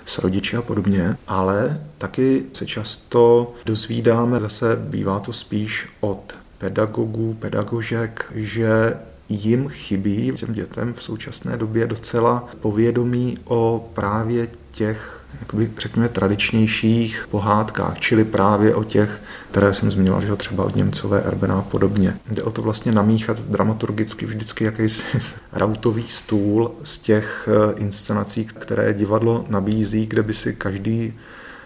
s 0.07 0.19
rodiči 0.19 0.57
a 0.57 0.63
podobně, 0.63 1.17
ale 1.29 1.81
taky 1.99 2.43
se 2.53 2.67
často 2.67 3.53
dozvídáme, 3.67 4.41
zase 4.41 4.77
bývá 4.77 5.21
to 5.21 5.33
spíš 5.33 5.89
od 6.01 6.35
pedagogů, 6.61 7.35
pedagožek, 7.35 8.33
že 8.35 8.95
jim 9.29 9.69
chybí 9.69 10.33
těm 10.37 10.55
dětem 10.55 10.95
v 10.95 11.03
současné 11.03 11.57
době 11.57 11.87
docela 11.87 12.49
povědomí 12.61 13.39
o 13.45 13.91
právě 13.95 14.49
těch 14.71 15.25
jakoby, 15.41 15.71
řekněme, 15.79 16.09
tradičnějších 16.09 17.27
pohádkách, 17.31 18.01
čili 18.01 18.25
právě 18.25 18.75
o 18.75 18.85
těch, 18.85 19.23
které 19.51 19.75
jsem 19.75 19.91
zmiňoval, 19.91 20.23
že 20.23 20.37
třeba 20.37 20.65
od 20.65 20.77
Němcové, 20.77 21.23
Erbena 21.23 21.59
a 21.59 21.63
podobně. 21.63 22.17
Jde 22.31 22.43
o 22.43 22.51
to 22.51 22.63
vlastně 22.63 22.93
namíchat 22.93 23.41
dramaturgicky 23.41 24.27
vždycky 24.27 24.65
jakýsi 24.65 25.05
rautový 25.53 26.05
stůl 26.09 26.73
z 26.83 26.99
těch 26.99 27.49
eh, 27.49 27.81
inscenací, 27.81 28.45
které 28.45 28.95
divadlo 28.95 29.45
nabízí, 29.49 30.07
kde 30.07 30.23
by 30.23 30.35
si 30.35 30.55
každý 30.55 31.15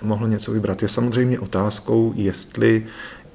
mohl 0.02 0.28
něco 0.28 0.52
vybrat. 0.52 0.82
Je 0.82 0.88
samozřejmě 0.88 1.38
otázkou, 1.38 2.12
jestli 2.16 2.86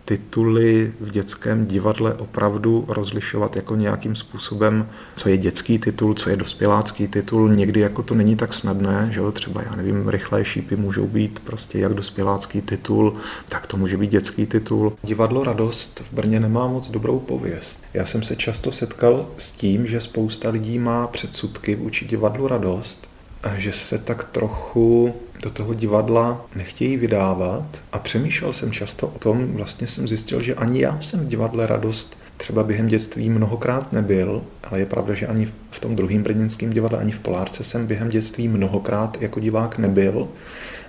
tituly 0.09 0.93
v 0.99 1.09
dětském 1.09 1.65
divadle 1.65 2.13
opravdu 2.13 2.85
rozlišovat 2.87 3.55
jako 3.55 3.75
nějakým 3.75 4.15
způsobem, 4.15 4.89
co 5.15 5.29
je 5.29 5.37
dětský 5.37 5.79
titul, 5.79 6.13
co 6.13 6.29
je 6.29 6.37
dospělácký 6.37 7.07
titul. 7.07 7.49
Někdy 7.49 7.79
jako 7.79 8.03
to 8.03 8.15
není 8.15 8.35
tak 8.35 8.53
snadné, 8.53 9.09
že 9.11 9.19
jo, 9.19 9.31
třeba 9.31 9.61
já 9.61 9.75
nevím, 9.75 10.09
rychlé 10.09 10.45
šípy 10.45 10.75
můžou 10.75 11.07
být 11.07 11.39
prostě 11.39 11.79
jak 11.79 11.93
dospělácký 11.93 12.61
titul, 12.61 13.13
tak 13.47 13.67
to 13.67 13.77
může 13.77 13.97
být 13.97 14.11
dětský 14.11 14.45
titul. 14.45 14.93
Divadlo 15.03 15.43
Radost 15.43 15.99
v 15.99 16.13
Brně 16.13 16.39
nemá 16.39 16.67
moc 16.67 16.89
dobrou 16.89 17.19
pověst. 17.19 17.83
Já 17.93 18.05
jsem 18.05 18.23
se 18.23 18.35
často 18.35 18.71
setkal 18.71 19.27
s 19.37 19.51
tím, 19.51 19.87
že 19.87 20.01
spousta 20.01 20.49
lidí 20.49 20.79
má 20.79 21.07
předsudky 21.07 21.75
vůči 21.75 22.05
divadlu 22.05 22.47
Radost, 22.47 23.09
že 23.57 23.71
se 23.71 23.97
tak 23.97 24.23
trochu 24.23 25.13
do 25.43 25.49
toho 25.49 25.73
divadla 25.73 26.45
nechtějí 26.55 26.97
vydávat. 26.97 27.81
A 27.91 27.99
přemýšlel 27.99 28.53
jsem 28.53 28.71
často 28.71 29.07
o 29.07 29.19
tom, 29.19 29.53
vlastně 29.53 29.87
jsem 29.87 30.07
zjistil, 30.07 30.41
že 30.41 30.55
ani 30.55 30.81
já 30.81 31.01
jsem 31.01 31.19
v 31.19 31.27
divadle 31.27 31.67
radost 31.67 32.17
třeba 32.37 32.63
během 32.63 32.87
dětství 32.87 33.29
mnohokrát 33.29 33.93
nebyl, 33.93 34.41
ale 34.63 34.79
je 34.79 34.85
pravda, 34.85 35.13
že 35.13 35.27
ani 35.27 35.51
v 35.71 35.79
tom 35.79 35.95
druhém 35.95 36.23
brněnském 36.23 36.69
divadle, 36.69 36.99
ani 36.99 37.11
v 37.11 37.19
Polárce 37.19 37.63
jsem 37.63 37.87
během 37.87 38.09
dětství 38.09 38.47
mnohokrát 38.47 39.21
jako 39.21 39.39
divák 39.39 39.77
nebyl, 39.77 40.27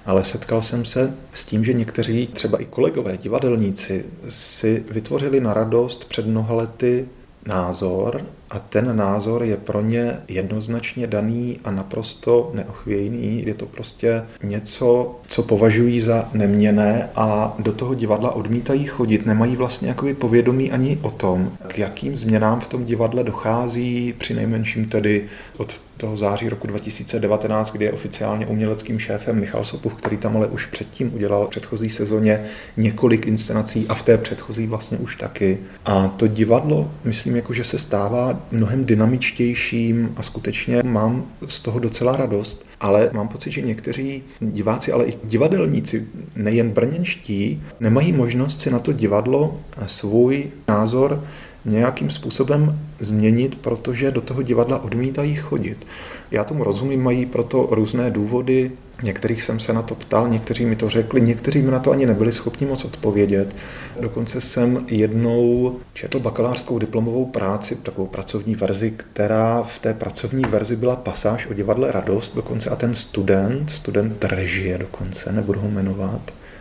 ale 0.07 0.25
setkal 0.25 0.63
jsem 0.63 0.85
se 0.85 1.15
s 1.33 1.45
tím, 1.45 1.65
že 1.65 1.73
někteří, 1.73 2.27
třeba 2.27 2.59
i 2.59 2.65
kolegové, 2.65 3.17
divadelníci, 3.17 4.05
si 4.29 4.85
vytvořili 4.91 5.41
na 5.41 5.55
radost 5.55 6.05
před 6.05 6.27
mnoha 6.27 6.55
lety 6.55 7.09
názor 7.47 8.27
a 8.51 8.59
ten 8.59 8.97
názor 8.97 9.43
je 9.43 9.57
pro 9.57 9.81
ně 9.81 10.17
jednoznačně 10.29 11.07
daný 11.07 11.61
a 11.65 11.71
naprosto 11.71 12.51
neochvějný. 12.55 13.47
Je 13.47 13.55
to 13.55 13.67
prostě 13.67 14.23
něco, 14.43 15.19
co 15.27 15.43
považují 15.43 16.01
za 16.01 16.29
neměné 16.33 17.09
a 17.17 17.55
do 17.59 17.73
toho 17.73 17.95
divadla 17.95 18.31
odmítají 18.31 18.85
chodit. 18.85 19.27
Nemají 19.27 19.57
vlastně 19.57 19.89
jakoby 19.89 20.15
povědomí 20.15 20.71
ani 20.71 20.99
o 21.03 21.11
tom, 21.11 21.53
k 21.67 21.79
jakým 21.79 22.17
změnám 22.17 22.61
v 22.61 22.67
tom 22.67 22.85
divadle 22.85 23.25
dochází, 23.25 24.15
při 24.19 24.35
nejmenším 24.35 24.85
tedy 24.85 25.25
od 25.57 25.81
toho 26.01 26.17
září 26.17 26.49
roku 26.49 26.67
2019, 26.67 27.73
kdy 27.73 27.85
je 27.85 27.93
oficiálně 27.93 28.47
uměleckým 28.47 28.99
šéfem 28.99 29.41
Michal 29.41 29.65
Sopuch, 29.65 29.95
který 29.95 30.17
tam 30.17 30.37
ale 30.37 30.47
už 30.47 30.67
předtím 30.67 31.15
udělal 31.15 31.47
v 31.47 31.51
předchozí 31.51 31.91
sezóně 31.91 32.43
několik 32.77 33.27
inscenací 33.27 33.87
a 33.89 33.95
v 33.95 34.03
té 34.03 34.19
předchozí 34.19 34.67
vlastně 34.67 34.99
už 34.99 35.17
taky. 35.17 35.59
A 35.85 36.09
to 36.09 36.27
divadlo, 36.27 36.91
myslím, 37.05 37.37
jako 37.37 37.53
že 37.53 37.65
se 37.65 37.79
stává 37.79 38.39
mnohem 38.51 38.85
dynamičtějším 38.85 40.15
a 40.17 40.23
skutečně 40.23 40.83
mám 40.83 41.25
z 41.47 41.61
toho 41.61 41.79
docela 41.79 42.17
radost, 42.17 42.67
ale 42.81 43.11
mám 43.13 43.29
pocit, 43.29 43.51
že 43.51 43.61
někteří 43.61 44.23
diváci, 44.41 44.93
ale 44.93 45.05
i 45.05 45.15
divadelníci, 45.25 46.07
nejen 46.37 46.71
brněnští, 46.71 47.63
nemají 47.81 48.13
možnost 48.13 48.61
si 48.61 48.71
na 48.71 48.79
to 48.79 48.93
divadlo 48.93 49.61
svůj 49.87 50.47
názor 50.69 51.25
nějakým 51.65 52.11
způsobem 52.11 52.79
změnit, 53.01 53.55
protože 53.55 54.11
do 54.11 54.21
toho 54.21 54.43
divadla 54.43 54.83
odmítají 54.83 55.35
chodit. 55.35 55.87
Já 56.31 56.45
tomu 56.45 56.65
rozumím, 56.65 57.03
mají 57.03 57.27
proto 57.27 57.69
různé 57.71 58.11
důvody, 58.11 58.71
některých 59.03 59.43
jsem 59.43 59.61
se 59.61 59.73
na 59.73 59.83
to 59.83 59.95
ptal, 59.95 60.29
někteří 60.29 60.65
mi 60.65 60.77
to 60.77 60.91
řekli, 60.91 61.21
někteří 61.21 61.63
mi 61.63 61.71
na 61.71 61.79
to 61.79 61.91
ani 61.91 62.07
nebyli 62.07 62.33
schopni 62.33 62.67
moc 62.67 62.85
odpovědět. 62.85 63.57
Dokonce 64.01 64.41
jsem 64.41 64.85
jednou 64.89 65.77
četl 65.95 66.21
bakalářskou 66.21 66.79
diplomovou 66.79 67.27
práci, 67.27 67.77
takovou 67.77 68.07
pracovní 68.07 68.55
verzi, 68.55 68.95
která 68.97 69.63
v 69.63 69.79
té 69.79 69.95
pracovní 69.95 70.45
verzi 70.45 70.77
byla 70.77 70.97
pasáž 70.97 71.47
o 71.47 71.55
divadle 71.55 71.93
Radost 71.93 72.37
dokonce 72.37 72.71
a 72.71 72.77
ten 72.77 72.95
student, 72.95 73.71
student 73.71 74.25
režie 74.25 74.79
dokonce, 74.79 75.33
nebudu 75.33 75.61
ho 75.61 75.69
jmenovat, 75.69 76.21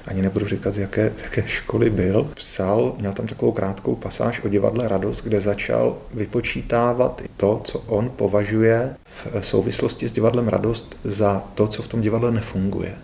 ani 0.10 0.22
nebudu 0.22 0.46
říkat, 0.46 0.72
z 0.72 0.78
jaké, 0.78 1.12
z 1.18 1.24
jaké 1.24 1.44
školy 1.48 1.90
byl, 1.90 2.30
psal, 2.36 2.96
měl 3.00 3.14
tam 3.14 3.28
takovou 3.28 3.52
krátkou 3.52 3.96
pasáž 3.96 4.44
o 4.44 4.50
divadle 4.50 4.88
Radost, 4.88 5.24
kde 5.24 5.42
začal 5.42 5.98
vypočítávat 6.14 7.22
to, 7.38 7.62
co 7.64 7.80
on 7.80 8.10
považuje 8.10 8.96
v 9.06 9.28
souvislosti 9.42 10.10
s 10.10 10.14
divadlem 10.14 10.48
Radost 10.48 10.98
za 11.04 11.44
to, 11.56 11.68
co 11.68 11.82
v 11.82 11.88
tom 11.88 12.02
divadle 12.02 12.32
nefunguje. 12.32 12.96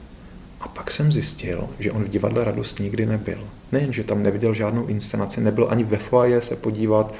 A 0.62 0.68
pak 0.68 0.91
jsem 0.91 1.12
zjistil, 1.12 1.70
že 1.80 1.91
on 1.91 2.04
v 2.04 2.10
divadle 2.10 2.44
Radost 2.44 2.80
nikdy 2.80 3.06
nebyl. 3.06 3.39
Nejen, 3.72 3.94
že 3.94 4.04
tam 4.04 4.24
neviděl 4.24 4.54
žádnou 4.54 4.86
inscenaci, 4.86 5.41
nebyl 5.41 5.68
ani 5.70 5.84
ve 5.84 5.98
foaje 5.98 6.41
se 6.41 6.56
podívat, 6.56 7.13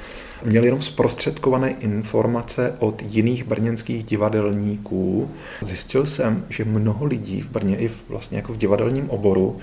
měl 0.44 0.64
jenom 0.64 0.82
zprostředkované 0.82 1.70
informace 1.70 2.76
od 2.78 3.02
jiných 3.02 3.44
brněnských 3.44 4.04
divadelníků. 4.04 5.30
Zjistil 5.60 6.06
jsem, 6.06 6.44
že 6.48 6.64
mnoho 6.64 7.04
lidí 7.04 7.40
v 7.42 7.50
Brně 7.50 7.76
i 7.76 7.90
vlastně 8.08 8.36
jako 8.36 8.52
v 8.52 8.56
divadelním 8.56 9.10
oboru 9.10 9.58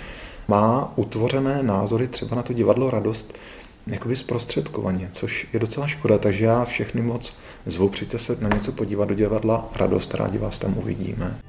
má 0.48 0.94
utvořené 0.96 1.64
názory 1.64 2.08
třeba 2.08 2.36
na 2.36 2.42
to 2.42 2.54
divadlo 2.54 2.90
Radost 2.90 3.34
jakoby 3.88 4.16
zprostředkovaně, 4.16 5.10
což 5.12 5.48
je 5.54 5.60
docela 5.60 5.88
škoda, 5.88 6.18
takže 6.18 6.46
já 6.46 6.66
všechny 6.66 7.02
moc 7.02 7.34
zvu, 7.66 7.90
přijďte 7.90 8.20
se 8.20 8.38
na 8.40 8.50
něco 8.50 8.72
podívat 8.72 9.06
do 9.06 9.16
divadla 9.16 9.70
Radost, 9.76 10.14
rádi 10.14 10.38
vás 10.38 10.60
tam 10.60 10.78
uvidíme. 10.78 11.40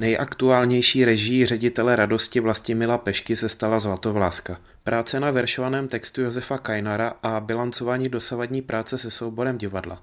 Nejaktuálnější 0.00 1.04
režií 1.04 1.46
ředitele 1.46 1.96
radosti 1.96 2.40
Vlastimila 2.40 2.98
Pešky 2.98 3.36
se 3.36 3.48
stala 3.48 3.78
Zlatovláska. 3.78 4.56
Práce 4.84 5.20
na 5.20 5.30
veršovaném 5.30 5.88
textu 5.88 6.22
Josefa 6.22 6.58
Kajnara 6.58 7.12
a 7.22 7.40
bilancování 7.40 8.08
dosavadní 8.08 8.62
práce 8.62 8.98
se 8.98 9.10
souborem 9.10 9.58
divadla. 9.58 10.02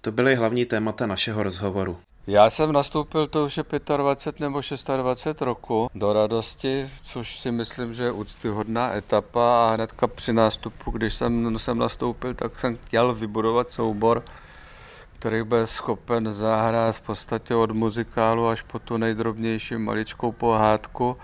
To 0.00 0.12
byly 0.12 0.34
hlavní 0.34 0.64
témata 0.64 1.06
našeho 1.06 1.42
rozhovoru. 1.42 1.98
Já 2.26 2.50
jsem 2.50 2.72
nastoupil 2.72 3.26
to 3.26 3.44
už 3.44 3.56
je 3.56 3.64
25 3.96 4.40
nebo 4.40 4.60
26 4.96 5.40
roku 5.40 5.90
do 5.94 6.12
radosti, 6.12 6.90
což 7.02 7.38
si 7.38 7.52
myslím, 7.52 7.92
že 7.92 8.02
je 8.02 8.12
úctyhodná 8.12 8.94
etapa 8.94 9.68
a 9.68 9.74
hnedka 9.74 10.06
při 10.06 10.32
nástupu, 10.32 10.90
když 10.90 11.14
jsem, 11.14 11.58
jsem 11.58 11.78
nastoupil, 11.78 12.34
tak 12.34 12.60
jsem 12.60 12.76
chtěl 12.76 13.14
vybudovat 13.14 13.70
soubor 13.70 14.22
který 15.18 15.42
byl 15.42 15.66
schopen 15.66 16.32
zahrát 16.32 16.96
v 16.96 17.00
podstatě 17.00 17.54
od 17.54 17.70
muzikálu 17.70 18.48
až 18.48 18.62
po 18.62 18.78
tu 18.78 18.96
nejdrobnější 18.96 19.76
maličkou 19.76 20.32
pohádku. 20.32 21.16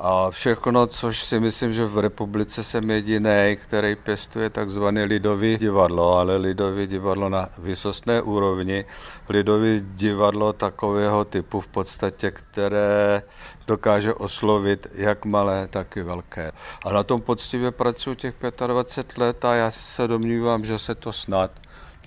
A 0.00 0.30
všechno, 0.30 0.86
což 0.86 1.22
si 1.22 1.40
myslím, 1.40 1.72
že 1.72 1.86
v 1.86 1.98
republice 1.98 2.64
jsem 2.64 2.90
jediný, 2.90 3.58
který 3.62 3.96
pěstuje 3.96 4.50
takzvané 4.50 5.04
lidové 5.04 5.56
divadlo, 5.56 6.18
ale 6.18 6.36
lidové 6.36 6.86
divadlo 6.86 7.28
na 7.28 7.48
vysostné 7.58 8.22
úrovni. 8.22 8.84
Lidové 9.28 9.80
divadlo 9.80 10.52
takového 10.52 11.24
typu 11.24 11.60
v 11.60 11.66
podstatě, 11.66 12.30
které 12.30 13.22
dokáže 13.66 14.14
oslovit 14.14 14.86
jak 14.94 15.24
malé, 15.24 15.66
tak 15.66 15.96
i 15.96 16.02
velké. 16.02 16.52
A 16.84 16.92
na 16.92 17.02
tom 17.02 17.20
poctivě 17.20 17.70
pracuji 17.70 18.14
těch 18.14 18.34
25 18.66 19.18
let 19.18 19.44
a 19.44 19.54
já 19.54 19.70
se 19.70 20.08
domnívám, 20.08 20.64
že 20.64 20.78
se 20.78 20.94
to 20.94 21.12
snad 21.12 21.50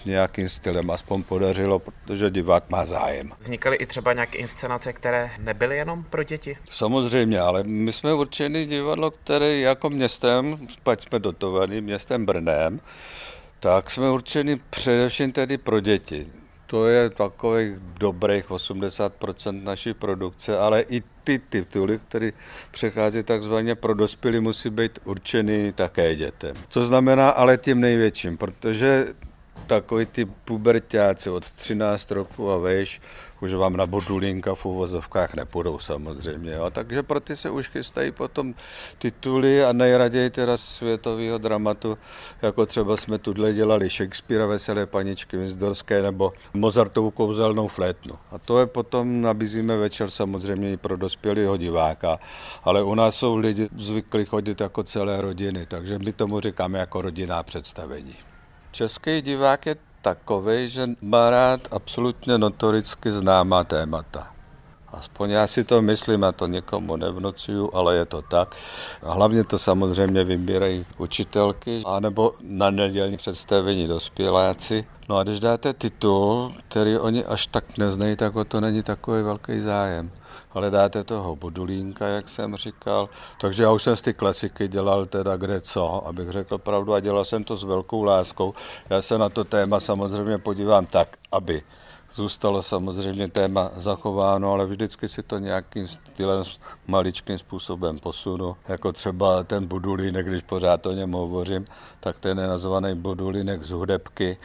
nějakým 0.06 0.50
stylem 0.50 0.92
aspoň 0.92 1.24
podařilo, 1.24 1.80
protože 1.80 2.30
divák 2.30 2.70
má 2.70 2.86
zájem. 2.86 3.32
Vznikaly 3.40 3.76
i 3.76 3.86
třeba 3.86 4.14
nějaké 4.14 4.38
inscenace, 4.38 4.94
které 4.94 5.32
nebyly 5.40 5.78
jenom 5.78 6.04
pro 6.04 6.24
děti? 6.24 6.58
Samozřejmě, 6.70 7.40
ale 7.40 7.64
my 7.64 7.94
jsme 7.94 8.14
určený 8.14 8.66
divadlo, 8.66 9.12
které 9.12 9.58
jako 9.58 9.90
městem, 9.90 10.68
pak 10.84 11.02
jsme 11.02 11.20
dotovaní 11.20 11.82
městem 11.82 12.26
Brnem, 12.26 12.80
tak 13.60 13.92
jsme 13.92 14.12
určeni 14.12 14.60
především 14.70 15.32
tedy 15.32 15.58
pro 15.58 15.80
děti. 15.80 16.28
to 16.72 16.88
je 16.88 17.10
takových 17.10 17.76
dobrých 18.00 18.50
80% 18.50 19.64
naší 19.64 19.94
produkce, 19.94 20.58
ale 20.58 20.82
i 20.82 21.04
ty 21.24 21.40
tituly, 21.40 22.00
které 22.00 22.32
přechází 22.72 23.24
takzvaně 23.24 23.76
pro 23.76 23.94
dospělí, 23.94 24.40
musí 24.40 24.70
být 24.70 25.00
určeny 25.04 25.74
také 25.74 26.16
dětem. 26.16 26.56
Co 26.70 26.84
znamená 26.84 27.30
ale 27.30 27.58
tím 27.58 27.80
největším, 27.80 28.38
protože 28.38 29.08
takový 29.67 30.06
ty 30.06 30.26
pubertáci 30.26 31.30
od 31.30 31.52
13 31.52 32.12
roku 32.12 32.52
a 32.52 32.58
vejš 32.58 33.02
už 33.41 33.54
vám 33.54 33.78
na 33.78 33.86
bodulinka 33.86 34.56
v 34.56 34.65
uvozovkách 34.65 35.34
nepůjdou 35.34 35.80
samozřejmě. 35.80 36.52
Jo. 36.52 36.69
Takže 36.69 37.04
pro 37.04 37.19
ty 37.19 37.36
se 37.36 37.50
už 37.50 37.67
chystají 37.67 38.12
potom 38.12 38.54
tituly 38.97 39.65
a 39.65 39.74
nejraději 39.74 40.30
teda 40.30 40.58
světového 40.58 41.38
dramatu, 41.38 41.97
jako 42.41 42.65
třeba 42.65 42.97
jsme 42.97 43.17
tuhle 43.17 43.54
dělali 43.54 43.89
Shakespeare, 43.89 44.45
Veselé 44.45 44.86
paničky 44.86 45.38
Vizdorské 45.38 46.02
nebo 46.02 46.34
Mozartovu 46.54 47.12
kouzelnou 47.12 47.67
flétnu. 47.67 48.13
A 48.32 48.38
to 48.38 48.60
je 48.60 48.65
potom 48.65 49.21
nabízíme 49.21 49.78
večer 49.78 50.10
samozřejmě 50.10 50.71
i 50.71 50.78
pro 50.78 50.97
dospělého 50.97 51.58
diváka, 51.58 52.19
ale 52.63 52.84
u 52.84 52.95
nás 52.95 53.15
jsou 53.15 53.36
lidi 53.36 53.69
zvyklí 53.78 54.26
chodit 54.26 54.62
jako 54.62 54.84
celé 54.84 55.21
rodiny, 55.21 55.65
takže 55.65 56.00
my 56.00 56.13
tomu 56.13 56.39
říkáme 56.39 56.80
jako 56.80 57.02
rodinná 57.02 57.43
představení. 57.43 58.31
Český 58.72 59.22
divák 59.22 59.66
je 59.66 59.76
takový, 60.02 60.70
že 60.70 60.90
má 61.02 61.30
rád 61.30 61.68
absolutně 61.72 62.38
notoricky 62.38 63.12
známá 63.12 63.64
témata. 63.64 64.34
Aspoň 64.94 65.30
já 65.30 65.48
si 65.48 65.64
to 65.64 65.82
myslím, 65.82 66.24
a 66.24 66.32
to 66.32 66.48
někomu 66.48 66.96
nevnocuju, 66.96 67.70
ale 67.74 67.96
je 67.96 68.06
to 68.06 68.22
tak. 68.22 68.56
A 69.04 69.14
hlavně 69.14 69.44
to 69.44 69.60
samozřejmě 69.60 70.24
vybírají 70.24 70.86
učitelky, 70.98 71.84
anebo 71.86 72.34
na 72.42 72.70
nedělní 72.70 73.18
představení 73.18 73.88
dospěláci. 73.88 74.86
No 75.10 75.18
a 75.18 75.24
když 75.24 75.40
dáte 75.40 75.74
titul, 75.74 76.54
který 76.70 76.98
oni 76.98 77.26
až 77.26 77.48
tak 77.48 77.78
neznají, 77.78 78.16
tak 78.16 78.36
o 78.36 78.44
to 78.44 78.62
není 78.62 78.84
takový 78.84 79.24
velký 79.24 79.60
zájem 79.60 80.12
ale 80.54 80.70
dáte 80.70 81.04
toho 81.04 81.36
budulínka, 81.36 82.08
jak 82.08 82.30
jsem 82.30 82.56
říkal. 82.56 83.10
Takže 83.42 83.64
já 83.64 83.72
už 83.72 83.84
jsem 83.84 83.96
z 83.96 84.02
ty 84.02 84.14
klasiky 84.14 84.68
dělal 84.68 85.06
teda 85.06 85.38
kde 85.38 85.62
co, 85.62 86.08
abych 86.08 86.30
řekl 86.30 86.58
pravdu 86.58 86.94
a 86.94 87.00
dělal 87.00 87.26
jsem 87.26 87.44
to 87.44 87.56
s 87.56 87.64
velkou 87.64 88.04
láskou. 88.04 88.54
Já 88.90 89.02
se 89.02 89.18
na 89.18 89.30
to 89.30 89.44
téma 89.44 89.80
samozřejmě 89.80 90.38
podívám 90.38 90.86
tak, 90.86 91.18
aby 91.32 91.64
zůstalo 92.13 92.62
samozřejmě 92.62 93.28
téma 93.28 93.69
zachováno, 93.76 94.52
ale 94.52 94.65
vždycky 94.65 95.08
si 95.08 95.24
to 95.24 95.38
nějakým 95.38 95.88
stylem, 95.88 96.43
maličkým 96.88 97.38
způsobem 97.38 98.00
posunu. 98.00 98.56
Jako 98.67 98.91
třeba 98.91 99.43
ten 99.43 99.67
budulínek, 99.67 100.28
když 100.28 100.41
pořád 100.41 100.86
o 100.86 100.91
něm 100.91 101.12
hovořím, 101.12 101.65
tak 102.00 102.19
ten 102.19 102.39
je 102.39 102.47
nazvaný 102.47 102.95
budulínek 102.95 103.63
z 103.63 103.69
hudebky 103.69 104.38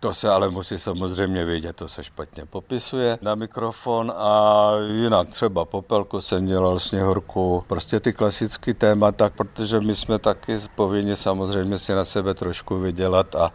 to 0.00 0.14
se 0.14 0.30
ale 0.30 0.50
musí 0.50 0.78
samozřejmě 0.78 1.44
vidět, 1.44 1.76
to 1.76 1.88
se 1.88 2.04
špatně 2.04 2.46
popisuje 2.46 3.18
na 3.22 3.34
mikrofon 3.34 4.12
a 4.16 4.70
jinak 4.92 5.28
třeba 5.28 5.64
Popelku 5.64 6.20
jsem 6.20 6.46
dělal 6.46 6.78
sněhorku, 6.78 7.64
prostě 7.66 8.00
ty 8.00 8.12
klasické 8.12 8.74
témata, 8.74 9.30
protože 9.30 9.80
my 9.80 9.94
jsme 9.94 10.18
taky 10.18 10.58
povinni 10.74 11.16
samozřejmě 11.16 11.78
si 11.78 11.94
na 11.94 12.04
sebe 12.04 12.34
trošku 12.34 12.78
vydělat 12.78 13.34
a 13.34 13.52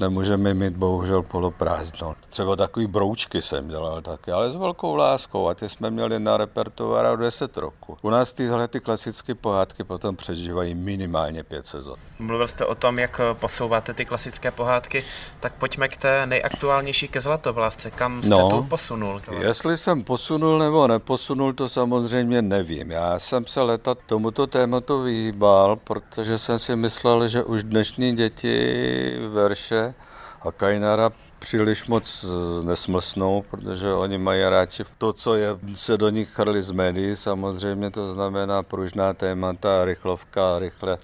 nemůžeme 0.00 0.54
mít 0.54 0.76
bohužel 0.76 1.22
poloprázdno. 1.22 2.14
Třeba 2.28 2.56
takový 2.56 2.86
broučky 2.86 3.42
jsem 3.42 3.68
dělal 3.68 4.02
taky, 4.02 4.30
ale 4.32 4.52
s 4.52 4.56
velkou 4.56 4.94
láskou 4.94 5.48
a 5.48 5.54
ty 5.54 5.68
jsme 5.68 5.90
měli 5.90 6.20
na 6.20 6.36
repertoáru 6.36 7.16
10 7.16 7.56
roku. 7.56 7.98
U 8.02 8.10
nás 8.10 8.32
tyhle 8.32 8.68
ty 8.68 8.80
klasické 8.80 9.34
pohádky 9.34 9.84
potom 9.84 10.16
přežívají 10.16 10.74
minimálně 10.74 11.44
pět 11.44 11.66
sezon. 11.66 11.96
Mluvil 12.18 12.48
jste 12.48 12.66
o 12.66 12.74
tom, 12.74 12.98
jak 12.98 13.20
posouváte 13.32 13.94
ty 13.94 14.04
klasické 14.04 14.50
pohádky, 14.50 15.04
tak 15.40 15.54
pojďme 15.54 15.83
k 15.88 15.96
té 15.96 16.26
nejaktuálnější 16.26 17.08
ke 17.08 17.20
Zlatovlásce. 17.20 17.90
Kam 17.90 18.22
jste 18.22 18.30
no, 18.30 18.50
to 18.50 18.62
posunul? 18.62 19.20
Jestli 19.40 19.78
jsem 19.78 20.04
posunul 20.04 20.58
nebo 20.58 20.88
neposunul, 20.88 21.52
to 21.52 21.68
samozřejmě 21.68 22.42
nevím. 22.42 22.90
Já 22.90 23.18
jsem 23.18 23.46
se 23.46 23.62
leta 23.62 23.94
tomuto 23.94 24.46
tématu 24.46 25.02
vyhýbal, 25.02 25.76
protože 25.76 26.38
jsem 26.38 26.58
si 26.58 26.76
myslel, 26.76 27.28
že 27.28 27.42
už 27.42 27.62
dnešní 27.62 28.16
děti 28.16 29.16
verše 29.32 29.94
a 30.42 30.52
Kajnara 30.52 31.10
příliš 31.38 31.86
moc 31.86 32.24
nesmlsnou, 32.62 33.44
protože 33.50 33.92
oni 33.92 34.18
mají 34.18 34.42
rádi 34.44 34.84
to, 34.98 35.12
co 35.12 35.34
je, 35.34 35.48
se 35.74 35.96
do 35.96 36.08
nich 36.08 36.28
chrli 36.28 36.62
z 36.62 36.70
médií, 36.70 37.16
samozřejmě 37.16 37.90
to 37.90 38.12
znamená 38.12 38.62
pružná 38.62 39.12
témata, 39.12 39.84
rychlovka, 39.84 40.58
rychle 40.58 40.98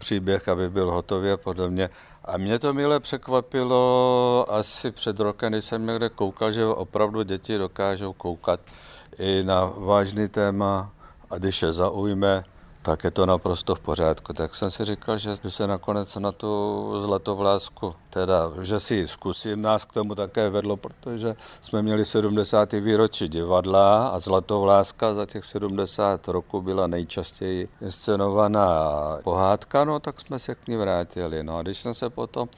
příběh, 0.00 0.48
aby 0.48 0.70
byl 0.70 0.90
hotový 0.90 1.30
a 1.30 1.36
podobně. 1.36 1.90
A 2.24 2.36
mě 2.36 2.58
to 2.58 2.74
milé 2.74 3.00
překvapilo 3.00 4.46
asi 4.48 4.90
před 4.90 5.20
rokem, 5.20 5.52
když 5.52 5.64
jsem 5.64 5.86
někde 5.86 6.08
koukal, 6.08 6.52
že 6.52 6.66
opravdu 6.66 7.22
děti 7.22 7.58
dokážou 7.58 8.12
koukat 8.12 8.60
i 9.18 9.42
na 9.42 9.64
vážný 9.64 10.28
téma 10.28 10.92
a 11.30 11.38
když 11.38 11.62
je 11.62 11.72
zaujme, 11.72 12.44
tak 12.82 13.04
je 13.04 13.10
to 13.10 13.26
naprosto 13.26 13.74
v 13.74 13.80
pořádku. 13.80 14.32
Tak 14.32 14.54
jsem 14.54 14.70
si 14.70 14.84
říkal, 14.84 15.18
že 15.18 15.36
se 15.36 15.66
nakonec 15.66 16.16
na 16.16 16.32
tu 16.32 16.92
zlatovlásku, 17.00 17.94
teda, 18.10 18.50
že 18.62 18.80
si 18.80 19.08
zkusím, 19.08 19.62
nás 19.62 19.84
k 19.84 19.92
tomu 19.92 20.14
také 20.14 20.50
vedlo, 20.50 20.76
protože 20.76 21.34
jsme 21.60 21.82
měli 21.82 22.04
70. 22.04 22.72
výročí 22.72 23.28
divadla 23.28 24.08
a 24.08 24.18
zlatovláska 24.18 25.14
za 25.14 25.26
těch 25.26 25.44
70 25.44 26.28
roků 26.28 26.62
byla 26.62 26.86
nejčastěji 26.86 27.68
inscenovaná 27.80 28.68
pohádka, 29.24 29.84
no 29.84 30.00
tak 30.00 30.20
jsme 30.20 30.38
se 30.38 30.54
k 30.54 30.68
ní 30.68 30.76
vrátili. 30.76 31.42
No 31.42 31.58
a 31.58 31.62
když 31.62 31.78
jsem 31.78 31.94
se 31.94 32.10
potom 32.10 32.48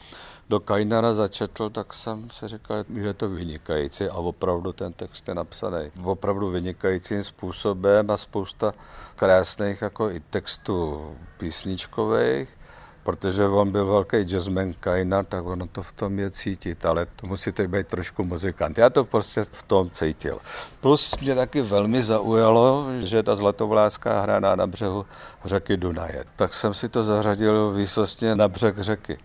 do 0.49 0.61
Kajnara 0.61 1.15
začetl, 1.15 1.71
tak 1.71 1.95
jsem 1.95 2.31
si 2.31 2.49
říkal, 2.49 2.85
že 2.95 3.07
je 3.07 3.15
to 3.15 3.29
vynikající 3.29 4.05
a 4.05 4.15
opravdu 4.15 4.73
ten 4.73 4.93
text 4.93 5.29
je 5.29 5.35
napsaný 5.35 5.91
opravdu 6.05 6.51
vynikajícím 6.51 7.25
způsobem 7.25 8.11
a 8.11 8.17
spousta 8.17 8.73
krásných 9.17 9.83
jako 9.83 10.11
i 10.11 10.21
textů 10.21 11.07
písničkových, 11.39 12.49
protože 13.03 13.47
on 13.47 13.71
byl 13.71 13.87
velký 13.87 14.17
jazzman 14.17 14.75
Kajna, 14.81 15.23
tak 15.23 15.45
ono 15.45 15.67
to 15.67 15.83
v 15.83 15.93
tom 15.93 16.19
je 16.19 16.31
cítit, 16.31 16.87
ale 16.87 17.07
to 17.17 17.27
musíte 17.27 17.69
být 17.69 17.87
trošku 17.87 18.25
muzikant. 18.25 18.79
Já 18.79 18.91
to 18.91 19.05
prostě 19.05 19.45
v 19.45 19.63
tom 19.63 19.91
cítil. 19.91 20.39
Plus 20.81 21.19
mě 21.21 21.35
taky 21.35 21.63
velmi 21.63 22.03
zaujalo, 22.03 22.87
že 23.05 23.23
ta 23.23 23.37
zlatovláská 23.37 24.23
hraná 24.23 24.57
na 24.57 24.67
břehu 24.67 25.07
řeky 25.45 25.77
Dunaje. 25.77 26.25
Tak 26.37 26.55
jsem 26.55 26.75
si 26.75 26.89
to 26.89 27.05
zařadil 27.05 27.73
výsostně 27.73 28.35
na 28.37 28.49
břeh 28.49 28.75
řeky. 28.79 29.19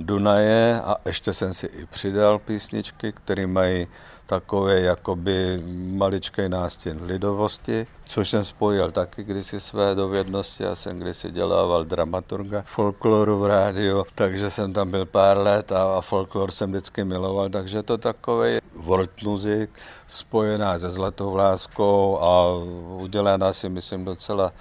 Dunaje 0.00 0.80
a 0.80 0.96
ještě 1.06 1.34
jsem 1.34 1.54
si 1.54 1.66
i 1.66 1.86
přidal 1.86 2.38
písničky, 2.38 3.12
které 3.12 3.46
mají 3.46 3.86
takové 4.26 4.80
jakoby 4.80 5.62
maličký 5.74 6.48
nástěn 6.48 6.98
lidovosti, 7.02 7.86
což 8.04 8.30
jsem 8.30 8.44
spojil 8.44 8.90
taky 8.90 9.24
kdysi 9.24 9.60
své 9.60 9.94
dovednosti. 9.94 10.62
Já 10.62 10.76
jsem 10.76 10.98
kdysi 10.98 11.30
dělával 11.30 11.84
dramaturga 11.84 12.62
folkloru 12.66 13.38
v 13.38 13.46
rádiu, 13.46 14.04
takže 14.14 14.50
jsem 14.50 14.72
tam 14.72 14.90
byl 14.90 15.06
pár 15.06 15.38
let 15.38 15.72
a, 15.72 15.98
a 15.98 16.00
folklor 16.00 16.50
jsem 16.50 16.70
vždycky 16.70 17.04
miloval, 17.04 17.48
takže 17.48 17.82
to 17.82 17.98
takový 17.98 18.58
world 18.74 19.22
music 19.22 19.70
spojená 20.06 20.78
se 20.78 20.90
zlatou 20.90 21.30
vláskou 21.30 22.18
a 22.18 22.56
udělaná 23.02 23.52
si 23.52 23.68
myslím 23.68 24.04
docela 24.04 24.52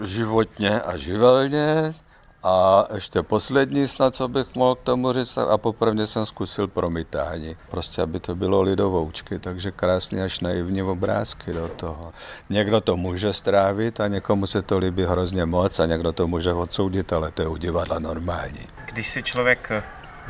životně 0.00 0.80
a 0.80 0.96
živelně. 0.96 1.94
A 2.42 2.86
ještě 2.94 3.22
poslední 3.22 3.88
snad, 3.88 4.14
co 4.14 4.28
bych 4.28 4.54
mohl 4.54 4.74
k 4.74 4.82
tomu 4.82 5.12
říct, 5.12 5.38
a 5.38 5.58
poprvé 5.58 6.06
jsem 6.06 6.26
zkusil 6.26 6.68
promítání, 6.68 7.56
prostě 7.70 8.02
aby 8.02 8.20
to 8.20 8.34
bylo 8.34 8.62
lidovoučky, 8.62 9.38
takže 9.38 9.70
krásně 9.70 10.22
až 10.22 10.40
naivní 10.40 10.82
obrázky 10.82 11.52
do 11.52 11.68
toho. 11.68 12.12
Někdo 12.50 12.80
to 12.80 12.96
může 12.96 13.32
strávit 13.32 14.00
a 14.00 14.08
někomu 14.08 14.46
se 14.46 14.62
to 14.62 14.78
líbí 14.78 15.02
hrozně 15.02 15.44
moc 15.44 15.80
a 15.80 15.86
někdo 15.86 16.12
to 16.12 16.28
může 16.28 16.52
odsoudit, 16.52 17.12
ale 17.12 17.30
to 17.30 17.42
je 17.42 17.48
u 17.48 17.56
divadla 17.56 17.98
normální. 17.98 18.66
Když 18.92 19.10
si 19.10 19.22
člověk 19.22 19.72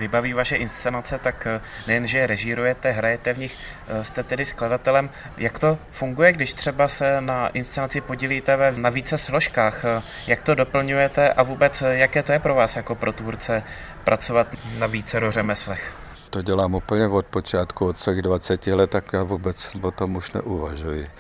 vybaví 0.00 0.32
vaše 0.32 0.56
inscenace, 0.56 1.18
tak 1.18 1.46
eh, 1.46 1.60
nejenže 1.86 2.18
je 2.18 2.26
režírujete, 2.26 2.90
hrajete 2.90 3.32
v 3.32 3.38
nich, 3.38 3.56
eh, 3.56 4.04
jste 4.04 4.22
tedy 4.22 4.44
skladatelem. 4.44 5.10
Jak 5.36 5.58
to 5.58 5.78
funguje, 5.90 6.32
když 6.32 6.54
třeba 6.54 6.88
se 6.88 7.20
na 7.20 7.48
inscenaci 7.48 8.00
podílíte 8.00 8.56
ve, 8.56 8.72
na 8.72 8.90
více 8.90 9.18
složkách? 9.18 9.84
Eh, 9.84 10.02
jak 10.26 10.42
to 10.42 10.54
doplňujete 10.54 11.32
a 11.32 11.42
vůbec 11.42 11.82
jaké 11.90 12.22
to 12.22 12.32
je 12.32 12.38
pro 12.38 12.54
vás 12.54 12.76
jako 12.76 12.94
pro 12.94 13.12
tvůrce 13.12 13.62
pracovat 14.04 14.48
na 14.78 14.86
více 14.86 15.20
řemeslech? 15.28 16.09
To 16.30 16.42
dělám 16.42 16.74
úplně 16.74 17.08
od 17.08 17.26
počátku, 17.26 17.86
od 17.86 17.98
svých 17.98 18.22
20 18.22 18.66
let, 18.66 18.90
tak 18.90 19.12
já 19.12 19.22
vůbec 19.22 19.76
o 19.82 19.90
tom 19.90 20.16
už 20.16 20.32
neuvažuji. 20.32 21.10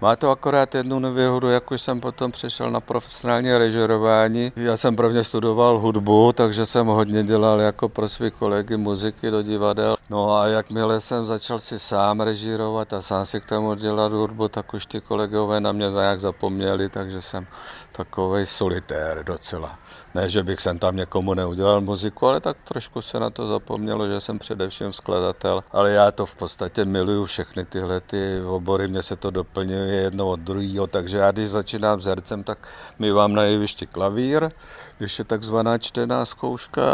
Má 0.00 0.16
to 0.16 0.30
akorát 0.30 0.74
jednu 0.74 0.98
nevýhodu, 0.98 1.48
jak 1.48 1.70
už 1.70 1.82
jsem 1.82 2.00
potom 2.00 2.32
přešel 2.32 2.70
na 2.70 2.80
profesionální 2.80 3.56
režirování. 3.56 4.52
Já 4.56 4.76
jsem 4.76 4.96
prvně 4.96 5.24
studoval 5.24 5.78
hudbu, 5.78 6.32
takže 6.32 6.66
jsem 6.66 6.86
hodně 6.86 7.22
dělal 7.22 7.60
jako 7.60 7.88
pro 7.88 8.08
své 8.08 8.30
kolegy 8.30 8.76
muziky 8.76 9.30
do 9.30 9.42
divadel. 9.42 9.96
No 10.10 10.36
a 10.36 10.46
jakmile 10.46 11.00
jsem 11.00 11.26
začal 11.26 11.58
si 11.58 11.78
sám 11.78 12.20
režírovat 12.20 12.92
a 12.92 13.02
sám 13.02 13.26
si 13.26 13.40
k 13.40 13.46
tomu 13.46 13.74
dělat 13.74 14.12
hudbu, 14.12 14.48
tak 14.48 14.74
už 14.74 14.86
ty 14.86 15.00
kolegové 15.00 15.60
na 15.60 15.72
mě 15.72 15.90
nějak 15.90 16.20
zapomněli, 16.20 16.88
takže 16.88 17.22
jsem 17.22 17.46
takový 17.92 18.46
solitér 18.46 19.24
docela. 19.24 19.78
Ne, 20.14 20.30
že 20.30 20.42
bych 20.42 20.60
sem 20.60 20.78
tam 20.78 20.96
někomu 20.96 21.34
neudělal 21.34 21.80
muziku, 21.80 22.26
ale 22.26 22.40
tak 22.40 22.56
trošku 22.64 23.02
se 23.02 23.20
na 23.20 23.30
to 23.30 23.48
zapomnělo, 23.48 24.08
že 24.08 24.20
jsem 24.20 24.38
především 24.38 24.92
skladatel. 24.92 25.64
Ale 25.72 25.90
já 25.90 26.10
to 26.10 26.26
v 26.26 26.34
podstatě 26.34 26.84
miluju 26.84 27.24
všechny 27.24 27.64
tyhle 27.64 28.00
ty 28.00 28.42
obory, 28.42 28.88
mně 28.88 29.02
se 29.02 29.16
to 29.16 29.30
doplňuje 29.30 29.94
jedno 29.94 30.28
od 30.28 30.40
druhého, 30.40 30.86
takže 30.86 31.18
já 31.18 31.30
když 31.30 31.50
začínám 31.50 32.00
s 32.00 32.04
hercem, 32.04 32.44
tak 32.44 32.68
my 32.98 33.12
vám 33.12 33.34
na 33.34 33.42
jevišti 33.42 33.86
klavír, 33.86 34.50
když 34.98 35.18
je 35.18 35.24
takzvaná 35.24 35.78
čtená 35.78 36.24
zkouška 36.24 36.84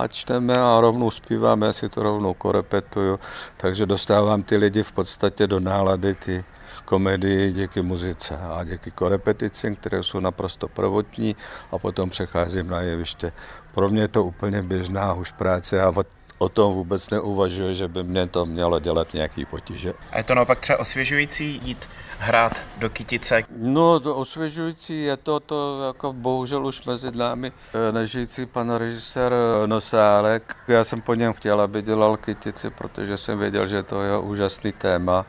a 0.00 0.08
čteme 0.08 0.54
a 0.54 0.80
rovnou 0.80 1.10
zpíváme, 1.10 1.66
já 1.66 1.72
si 1.72 1.88
to 1.88 2.02
rovnou 2.02 2.34
korepetuju, 2.34 3.18
takže 3.56 3.86
dostávám 3.86 4.42
ty 4.42 4.56
lidi 4.56 4.82
v 4.82 4.92
podstatě 4.92 5.46
do 5.46 5.60
nálady 5.60 6.14
ty 6.14 6.44
komedii 6.92 7.52
díky 7.52 7.82
muzice 7.82 8.36
a 8.36 8.64
díky 8.64 8.90
korepeticím, 8.90 9.76
které 9.76 10.02
jsou 10.02 10.20
naprosto 10.20 10.68
prvotní 10.68 11.36
a 11.72 11.78
potom 11.78 12.10
přecházím 12.10 12.68
na 12.68 12.80
jeviště. 12.80 13.32
Pro 13.74 13.88
mě 13.88 14.02
je 14.02 14.08
to 14.08 14.24
úplně 14.24 14.62
běžná 14.62 15.14
už 15.14 15.32
práce 15.32 15.82
a 15.82 15.92
o 16.38 16.48
tom 16.48 16.74
vůbec 16.74 17.10
neuvažuji, 17.10 17.74
že 17.74 17.88
by 17.88 18.02
mě 18.02 18.26
to 18.26 18.46
mělo 18.46 18.80
dělat 18.80 19.14
nějaký 19.14 19.44
potíže. 19.44 19.92
A 20.10 20.18
je 20.18 20.24
to 20.24 20.34
naopak 20.34 20.60
třeba 20.60 20.78
osvěžující 20.78 21.60
jít 21.62 21.88
hrát 22.18 22.62
do 22.78 22.90
kytice? 22.90 23.42
No, 23.56 24.00
to 24.00 24.16
osvěžující 24.16 25.02
je 25.02 25.16
to, 25.16 25.40
to 25.40 25.86
jako 25.86 26.12
bohužel 26.12 26.66
už 26.66 26.84
mezi 26.84 27.10
námi 27.16 27.52
eh, 27.52 27.92
nežijící 27.92 28.46
pan 28.46 28.70
režisér 28.70 29.32
eh, 29.32 29.66
Nosálek. 29.66 30.56
Já 30.68 30.84
jsem 30.84 31.00
po 31.00 31.14
něm 31.14 31.32
chtěl, 31.32 31.60
aby 31.60 31.82
dělal 31.82 32.16
kytici, 32.16 32.70
protože 32.70 33.16
jsem 33.16 33.38
věděl, 33.38 33.66
že 33.66 33.82
to 33.82 34.02
je 34.02 34.18
úžasný 34.18 34.72
téma 34.72 35.26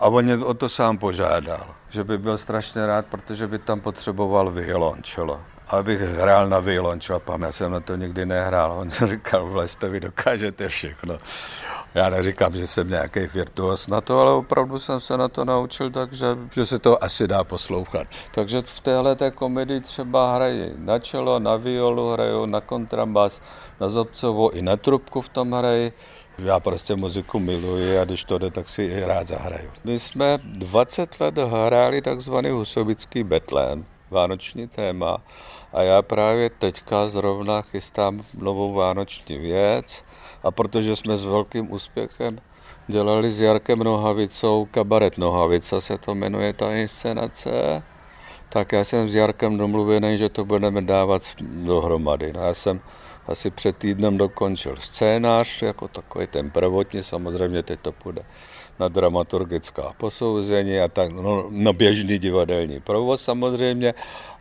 a 0.00 0.08
on 0.08 0.24
mě 0.24 0.36
o 0.36 0.54
to 0.54 0.68
sám 0.68 0.98
požádal, 0.98 1.66
že 1.90 2.04
by 2.04 2.18
byl 2.18 2.38
strašně 2.38 2.86
rád, 2.86 3.06
protože 3.06 3.46
by 3.46 3.58
tam 3.58 3.80
potřeboval 3.80 4.50
violončelo. 4.50 5.40
Abych 5.68 6.00
hrál 6.00 6.48
na 6.48 6.60
violončelo, 6.60 7.20
pam, 7.20 7.42
já 7.42 7.52
jsem 7.52 7.72
na 7.72 7.80
to 7.80 7.96
nikdy 7.96 8.26
nehrál. 8.26 8.72
On 8.72 8.90
říkal, 9.04 9.46
vlezte, 9.46 9.88
vy 9.88 10.00
dokážete 10.00 10.68
všechno. 10.68 11.18
Já 11.94 12.08
neříkám, 12.08 12.56
že 12.56 12.66
jsem 12.66 12.90
nějaký 12.90 13.20
virtuos 13.26 13.88
na 13.88 14.00
to, 14.00 14.20
ale 14.20 14.32
opravdu 14.32 14.78
jsem 14.78 15.00
se 15.00 15.16
na 15.16 15.28
to 15.28 15.44
naučil, 15.44 15.90
takže 15.90 16.26
že 16.50 16.66
se 16.66 16.78
to 16.78 17.04
asi 17.04 17.28
dá 17.28 17.44
poslouchat. 17.44 18.06
Takže 18.34 18.62
v 18.62 18.80
téhle 18.80 19.16
té 19.16 19.30
komedii 19.30 19.80
třeba 19.80 20.34
hrají 20.34 20.72
na 20.76 20.98
čelo, 20.98 21.38
na 21.38 21.56
violu, 21.56 22.12
hrajou 22.12 22.46
na 22.46 22.60
kontrabas, 22.60 23.40
na 23.80 23.88
zobcovou 23.88 24.50
i 24.50 24.62
na 24.62 24.76
trubku 24.76 25.20
v 25.20 25.28
tom 25.28 25.52
hrají. 25.52 25.92
Já 26.44 26.60
prostě 26.60 26.96
muziku 26.96 27.38
miluji 27.38 27.98
a 27.98 28.04
když 28.04 28.24
to 28.24 28.38
jde, 28.38 28.50
tak 28.50 28.68
si 28.68 28.82
i 28.82 29.04
rád 29.04 29.26
zahraju. 29.26 29.70
My 29.84 29.98
jsme 29.98 30.38
20 30.44 31.20
let 31.20 31.38
hráli 31.38 32.02
takzvaný 32.02 32.50
husovický 32.50 33.24
betlém, 33.24 33.86
vánoční 34.10 34.68
téma, 34.68 35.18
a 35.72 35.82
já 35.82 36.02
právě 36.02 36.50
teďka 36.50 37.08
zrovna 37.08 37.62
chystám 37.62 38.24
novou 38.34 38.72
vánoční 38.72 39.38
věc 39.38 40.04
a 40.42 40.50
protože 40.50 40.96
jsme 40.96 41.16
s 41.16 41.24
velkým 41.24 41.72
úspěchem 41.72 42.38
dělali 42.88 43.32
s 43.32 43.40
Jarkem 43.40 43.78
Nohavicou, 43.78 44.68
kabaret 44.70 45.18
Nohavica 45.18 45.80
se 45.80 45.98
to 45.98 46.14
jmenuje 46.14 46.52
ta 46.52 46.74
inscenace, 46.74 47.82
tak 48.48 48.72
já 48.72 48.84
jsem 48.84 49.08
s 49.08 49.14
Jarkem 49.14 49.58
domluvený, 49.58 50.18
že 50.18 50.28
to 50.28 50.44
budeme 50.44 50.82
dávat 50.82 51.22
dohromady. 51.40 52.32
No 52.32 52.40
já 52.40 52.54
jsem 52.54 52.80
asi 53.30 53.50
před 53.50 53.76
týdnem 53.76 54.16
dokončil 54.16 54.76
scénář, 54.76 55.62
jako 55.62 55.88
takový 55.88 56.26
ten 56.26 56.50
prvotní, 56.50 57.02
samozřejmě 57.02 57.62
teď 57.62 57.80
to 57.80 57.92
půjde 57.92 58.22
na 58.80 58.88
dramaturgická 58.88 59.92
posouzení 59.96 60.80
a 60.80 60.88
tak, 60.88 61.12
no, 61.12 61.46
no 61.50 61.72
běžný 61.72 62.18
divadelní 62.18 62.80
provoz 62.80 63.22
samozřejmě 63.22 63.94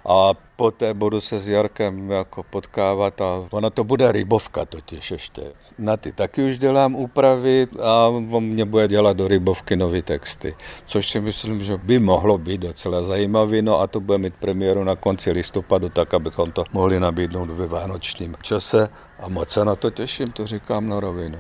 a 0.06 0.34
poté 0.56 0.93
budu 0.93 1.21
se 1.21 1.39
s 1.39 1.49
Jarkem 1.49 2.12
jako 2.12 2.43
potkávat 2.43 3.21
a 3.21 3.47
ona 3.52 3.69
to 3.69 3.84
bude 3.84 4.12
rybovka 4.12 4.65
totiž 4.65 5.12
ještě. 5.12 5.41
Na 5.80 5.97
ty 5.97 6.12
taky 6.12 6.43
už 6.43 6.58
dělám 6.58 6.95
úpravy 6.95 7.67
a 7.84 8.08
on 8.08 8.43
mě 8.43 8.65
bude 8.65 8.88
dělat 8.88 9.17
do 9.17 9.28
rybovky 9.28 9.75
nové 9.75 10.02
texty, 10.02 10.56
což 10.86 11.10
si 11.10 11.21
myslím, 11.21 11.63
že 11.63 11.78
by 11.78 11.99
mohlo 11.99 12.38
být 12.38 12.62
docela 12.62 13.04
zajímavý, 13.04 13.62
no 13.62 13.80
a 13.80 13.88
to 13.88 13.99
bude 13.99 14.17
mít 14.17 14.34
premiéru 14.39 14.84
na 14.84 14.95
konci 14.95 15.32
listopadu, 15.32 15.89
tak 15.89 16.13
abychom 16.13 16.52
to 16.52 16.63
mohli 16.73 16.99
nabídnout 16.99 17.49
ve 17.49 17.67
vánočním 17.67 18.36
čase 18.41 18.89
a 19.19 19.30
moc 19.30 19.49
se 19.49 19.65
na 19.65 19.75
to 19.75 19.89
těším, 19.89 20.32
to 20.32 20.47
říkám 20.47 20.89
na 20.89 20.99
rovinu. 20.99 21.38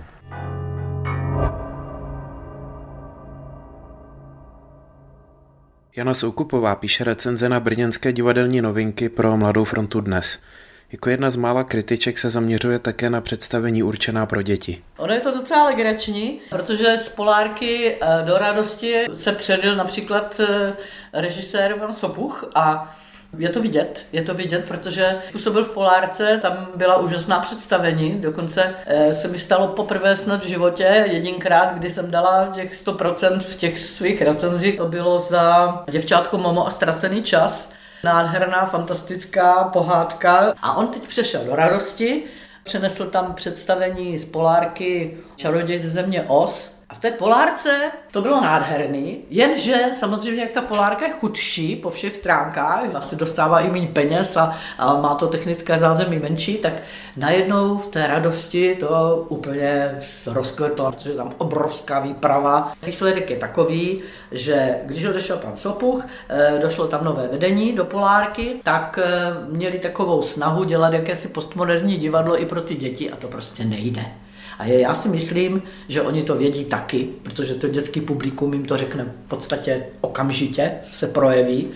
Jana 5.95 6.13
Soukupová 6.13 6.75
píše 6.75 7.03
recenze 7.03 7.49
na 7.49 7.59
brněnské 7.59 8.13
divadelní 8.13 8.61
novinky 8.61 9.09
pro 9.09 9.37
Mladou 9.37 9.63
frontu 9.63 10.01
dnes. 10.01 10.39
Jako 10.91 11.09
jedna 11.09 11.29
z 11.29 11.35
mála 11.35 11.63
kritiček 11.63 12.19
se 12.19 12.29
zaměřuje 12.29 12.79
také 12.79 13.09
na 13.09 13.21
představení 13.21 13.83
určená 13.83 14.25
pro 14.25 14.41
děti. 14.41 14.83
Ono 14.97 15.13
je 15.13 15.19
to 15.19 15.31
docela 15.31 15.63
legrační, 15.63 16.41
protože 16.49 16.97
z 16.97 17.09
Polárky 17.09 17.97
eh, 18.01 18.23
do 18.25 18.37
radosti 18.37 19.05
se 19.13 19.31
předil 19.31 19.75
například 19.75 20.39
eh, 20.39 20.73
režisér 21.13 21.75
pan 21.79 21.93
Sopuch 21.93 22.51
a 22.55 22.95
je 23.37 23.49
to 23.49 23.61
vidět, 23.61 24.05
je 24.11 24.21
to 24.21 24.33
vidět, 24.33 24.65
protože 24.67 25.15
působil 25.31 25.65
v 25.65 25.69
Polárce, 25.69 26.39
tam 26.41 26.67
byla 26.75 26.97
úžasná 26.97 27.39
představení, 27.39 28.21
dokonce 28.21 28.75
eh, 28.85 29.13
se 29.13 29.27
mi 29.27 29.39
stalo 29.39 29.67
poprvé 29.67 30.15
snad 30.15 30.43
v 30.43 30.47
životě, 30.47 31.05
jedinkrát, 31.11 31.73
kdy 31.73 31.89
jsem 31.89 32.11
dala 32.11 32.49
těch 32.53 32.85
100% 32.85 33.39
v 33.39 33.55
těch 33.55 33.79
svých 33.79 34.21
recenzích, 34.21 34.77
to 34.77 34.85
bylo 34.85 35.19
za 35.19 35.83
děvčátko 35.89 36.37
Momo 36.37 36.67
a 36.67 36.71
ztracený 36.71 37.23
čas, 37.23 37.71
nádherná, 38.03 38.65
fantastická 38.65 39.63
pohádka. 39.63 40.53
A 40.61 40.77
on 40.77 40.87
teď 40.87 41.07
přešel 41.07 41.45
do 41.45 41.55
radosti, 41.55 42.23
přenesl 42.63 43.05
tam 43.05 43.33
představení 43.33 44.17
z 44.17 44.25
Polárky 44.25 45.17
Čaroděj 45.35 45.77
ze 45.77 45.89
země 45.89 46.23
Os, 46.27 46.78
a 46.89 46.95
v 46.95 46.99
té 46.99 47.11
polárce 47.11 47.91
to 48.11 48.21
bylo 48.21 48.41
nádherný, 48.41 49.21
jenže 49.29 49.75
samozřejmě 49.93 50.41
jak 50.41 50.51
ta 50.51 50.61
polárka 50.61 51.07
je 51.07 51.13
chudší 51.13 51.75
po 51.75 51.89
všech 51.89 52.15
stránkách, 52.15 52.95
asi 52.95 53.15
dostává 53.15 53.59
i 53.59 53.69
méně 53.69 53.87
peněz 53.87 54.37
a, 54.37 54.55
a 54.77 54.93
má 55.01 55.15
to 55.15 55.27
technické 55.27 55.79
zázemí 55.79 56.19
menší, 56.19 56.57
tak 56.57 56.73
najednou 57.17 57.77
v 57.77 57.87
té 57.87 58.07
radosti 58.07 58.75
to 58.75 59.25
úplně 59.29 59.99
rozkvetlo, 60.25 60.91
protože 60.91 61.13
tam 61.13 61.33
obrovská 61.37 61.99
výprava. 61.99 62.73
Výsledek 62.85 63.29
je 63.29 63.37
takový, 63.37 64.01
že 64.31 64.75
když 64.85 65.05
odešel 65.05 65.37
pan 65.37 65.57
Sopuch, 65.57 66.05
eh, 66.29 66.59
došlo 66.61 66.87
tam 66.87 67.03
nové 67.03 67.27
vedení 67.27 67.73
do 67.73 67.85
polárky, 67.85 68.55
tak 68.63 68.99
eh, 69.03 69.33
měli 69.49 69.79
takovou 69.79 70.21
snahu 70.21 70.63
dělat 70.63 70.93
jakési 70.93 71.27
postmoderní 71.27 71.97
divadlo 71.97 72.41
i 72.41 72.45
pro 72.45 72.61
ty 72.61 72.75
děti 72.75 73.11
a 73.11 73.15
to 73.15 73.27
prostě 73.27 73.65
nejde. 73.65 74.05
A 74.59 74.65
já 74.65 74.93
si 74.93 75.09
myslím, 75.09 75.61
že 75.87 76.01
oni 76.01 76.23
to 76.23 76.35
vědí 76.35 76.65
taky, 76.65 77.09
protože 77.23 77.53
to 77.55 77.67
dětský 77.67 78.01
publikum 78.01 78.53
jim 78.53 78.65
to 78.65 78.77
řekne 78.77 79.03
v 79.25 79.29
podstatě 79.29 79.85
okamžitě, 80.01 80.71
se 80.93 81.07
projeví. 81.07 81.67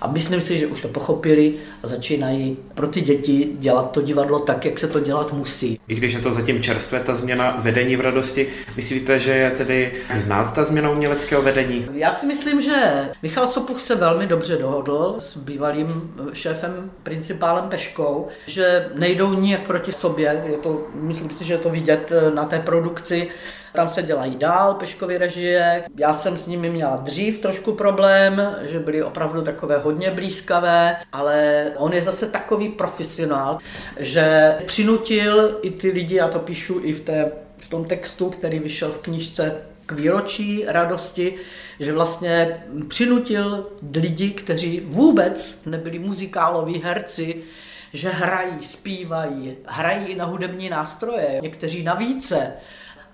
A 0.00 0.08
myslím 0.08 0.40
si, 0.40 0.58
že 0.58 0.66
už 0.66 0.82
to 0.82 0.88
pochopili 0.88 1.54
a 1.82 1.86
začínají 1.86 2.56
pro 2.74 2.86
ty 2.86 3.00
děti 3.00 3.48
dělat 3.58 3.90
to 3.90 4.02
divadlo 4.02 4.38
tak, 4.38 4.64
jak 4.64 4.78
se 4.78 4.88
to 4.88 5.00
dělat 5.00 5.32
musí. 5.32 5.80
I 5.88 5.94
když 5.94 6.12
je 6.12 6.20
to 6.20 6.32
zatím 6.32 6.62
čerstvé, 6.62 7.00
ta 7.00 7.14
změna 7.14 7.56
vedení 7.58 7.96
v 7.96 8.00
radosti, 8.00 8.48
myslíte, 8.76 9.18
že 9.18 9.32
je 9.32 9.50
tedy 9.50 9.92
znát 10.14 10.54
ta 10.54 10.64
změna 10.64 10.90
uměleckého 10.90 11.42
vedení? 11.42 11.86
Já 11.92 12.12
si 12.12 12.26
myslím, 12.26 12.62
že 12.62 13.08
Michal 13.22 13.46
Sopuch 13.46 13.80
se 13.80 13.94
velmi 13.94 14.26
dobře 14.26 14.56
dohodl 14.56 15.16
s 15.18 15.36
bývalým 15.36 16.14
šéfem, 16.32 16.90
principálem 17.02 17.68
Peškou, 17.68 18.28
že 18.46 18.88
nejdou 18.94 19.34
nijak 19.34 19.60
proti 19.60 19.92
sobě. 19.92 20.42
Je 20.46 20.58
to, 20.58 20.86
myslím 20.94 21.30
si, 21.30 21.44
že 21.44 21.54
je 21.54 21.58
to 21.58 21.70
vidět 21.70 22.12
na 22.34 22.44
té 22.44 22.58
produkci 22.58 23.28
tam 23.76 23.90
se 23.90 24.02
dělají 24.02 24.36
dál 24.36 24.74
Peškovy 24.74 25.18
režie. 25.18 25.84
Já 25.96 26.12
jsem 26.14 26.38
s 26.38 26.46
nimi 26.46 26.70
měla 26.70 26.96
dřív 26.96 27.38
trošku 27.38 27.72
problém, 27.72 28.56
že 28.62 28.78
byly 28.78 29.02
opravdu 29.02 29.42
takové 29.42 29.78
hodně 29.78 30.10
blízkavé, 30.10 30.96
ale 31.12 31.66
on 31.76 31.92
je 31.92 32.02
zase 32.02 32.26
takový 32.26 32.68
profesionál, 32.68 33.58
že 33.96 34.56
přinutil 34.66 35.58
i 35.62 35.70
ty 35.70 35.90
lidi, 35.90 36.14
já 36.14 36.28
to 36.28 36.38
píšu 36.38 36.80
i 36.82 36.92
v, 36.92 37.00
té, 37.00 37.32
v 37.58 37.68
tom 37.68 37.84
textu, 37.84 38.30
který 38.30 38.58
vyšel 38.58 38.92
v 38.92 38.98
knižce 38.98 39.56
k 39.86 39.92
výročí 39.92 40.64
radosti, 40.66 41.34
že 41.80 41.92
vlastně 41.92 42.64
přinutil 42.88 43.66
lidi, 43.96 44.30
kteří 44.30 44.80
vůbec 44.84 45.62
nebyli 45.66 45.98
muzikáloví 45.98 46.80
herci, 46.84 47.42
že 47.92 48.10
hrají, 48.10 48.62
zpívají, 48.62 49.56
hrají 49.66 50.06
i 50.06 50.14
na 50.14 50.24
hudební 50.24 50.70
nástroje, 50.70 51.38
někteří 51.42 51.82
na 51.82 51.94
více, 51.94 52.52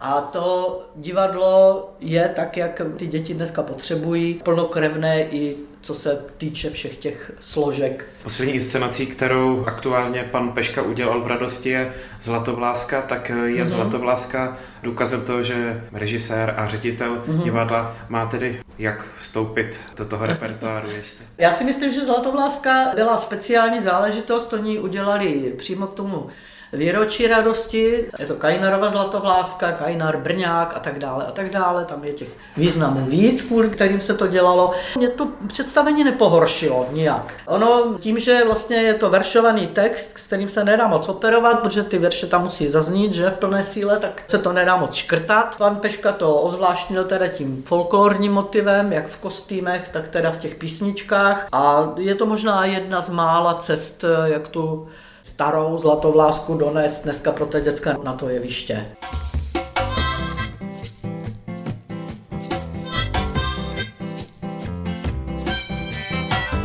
A 0.02 0.20
to 0.20 0.80
divadlo 0.96 1.90
je 2.00 2.32
tak, 2.36 2.56
jak 2.56 2.82
ty 2.96 3.06
děti 3.06 3.34
dneska 3.34 3.62
potřebují, 3.62 4.34
plnokrevné 4.34 5.22
i 5.22 5.56
co 5.80 5.94
se 5.94 6.24
týče 6.38 6.70
všech 6.70 6.96
těch 6.96 7.32
složek. 7.40 8.04
Poslední 8.22 8.54
inscenací, 8.54 9.06
kterou 9.06 9.64
aktuálně 9.66 10.28
pan 10.30 10.52
Peška 10.52 10.82
udělal 10.82 11.20
v 11.20 11.26
radosti 11.26 11.68
je 11.68 11.92
Zlatovláska, 12.20 13.02
tak 13.02 13.28
je 13.28 13.34
mm-hmm. 13.34 13.66
Zlatovláska 13.66 14.56
důkazem 14.82 15.20
toho, 15.20 15.42
že 15.42 15.84
režisér 15.92 16.54
a 16.56 16.66
ředitel 16.66 17.16
mm-hmm. 17.16 17.42
divadla 17.42 17.96
má 18.08 18.26
tedy 18.26 18.60
jak 18.78 19.08
vstoupit 19.18 19.80
do 19.96 20.04
toho 20.04 20.26
repertoáru 20.26 20.90
ještě. 20.90 21.22
Já 21.38 21.52
si 21.52 21.64
myslím, 21.64 21.92
že 21.92 22.04
Zlatovláska 22.04 22.92
byla 22.94 23.18
speciální 23.18 23.80
záležitost, 23.80 24.52
oni 24.52 24.78
udělali 24.78 25.54
přímo 25.58 25.86
k 25.86 25.94
tomu 25.94 26.28
výročí 26.72 27.26
radosti. 27.26 28.04
Je 28.18 28.26
to 28.26 28.34
Kajnarova 28.34 28.88
zlatovláska, 28.88 29.72
Kajnar 29.72 30.16
Brňák 30.16 30.76
a 30.76 30.80
tak 30.80 30.98
dále 30.98 31.26
a 31.26 31.30
tak 31.30 31.50
dále. 31.50 31.84
Tam 31.84 32.04
je 32.04 32.12
těch 32.12 32.28
významů 32.56 33.04
víc, 33.04 33.42
kvůli 33.42 33.70
kterým 33.70 34.00
se 34.00 34.14
to 34.14 34.26
dělalo. 34.26 34.72
Mě 34.96 35.08
to 35.08 35.28
představení 35.46 36.04
nepohoršilo 36.04 36.86
nijak. 36.92 37.34
Ono 37.46 37.98
tím, 37.98 38.18
že 38.18 38.44
vlastně 38.44 38.76
je 38.76 38.94
to 38.94 39.10
veršovaný 39.10 39.66
text, 39.66 40.18
s 40.18 40.26
kterým 40.26 40.48
se 40.48 40.64
nedá 40.64 40.86
moc 40.86 41.08
operovat, 41.08 41.60
protože 41.60 41.82
ty 41.82 41.98
verše 41.98 42.26
tam 42.26 42.44
musí 42.44 42.68
zaznít, 42.68 43.12
že 43.12 43.30
v 43.30 43.34
plné 43.34 43.64
síle, 43.64 43.98
tak 43.98 44.22
se 44.26 44.38
to 44.38 44.52
nedá 44.52 44.76
moc 44.76 44.94
škrtat. 44.94 45.56
Pan 45.56 45.76
Peška 45.76 46.12
to 46.12 46.36
ozvláštnil 46.36 47.04
teda 47.04 47.28
tím 47.28 47.62
folklorním 47.66 48.32
motivem, 48.32 48.92
jak 48.92 49.08
v 49.08 49.18
kostýmech, 49.18 49.88
tak 49.88 50.08
teda 50.08 50.30
v 50.30 50.36
těch 50.36 50.54
písničkách. 50.54 51.48
A 51.52 51.92
je 51.96 52.14
to 52.14 52.26
možná 52.26 52.64
jedna 52.64 53.00
z 53.00 53.08
mála 53.08 53.54
cest, 53.54 54.04
jak 54.24 54.48
tu 54.48 54.88
starou 55.22 55.78
zlatovlásku 55.78 56.54
donést 56.54 57.04
dneska 57.04 57.32
pro 57.32 57.46
ty 57.46 57.60
děcka 57.60 57.96
na 58.04 58.12
to 58.12 58.28
jeviště. 58.28 58.86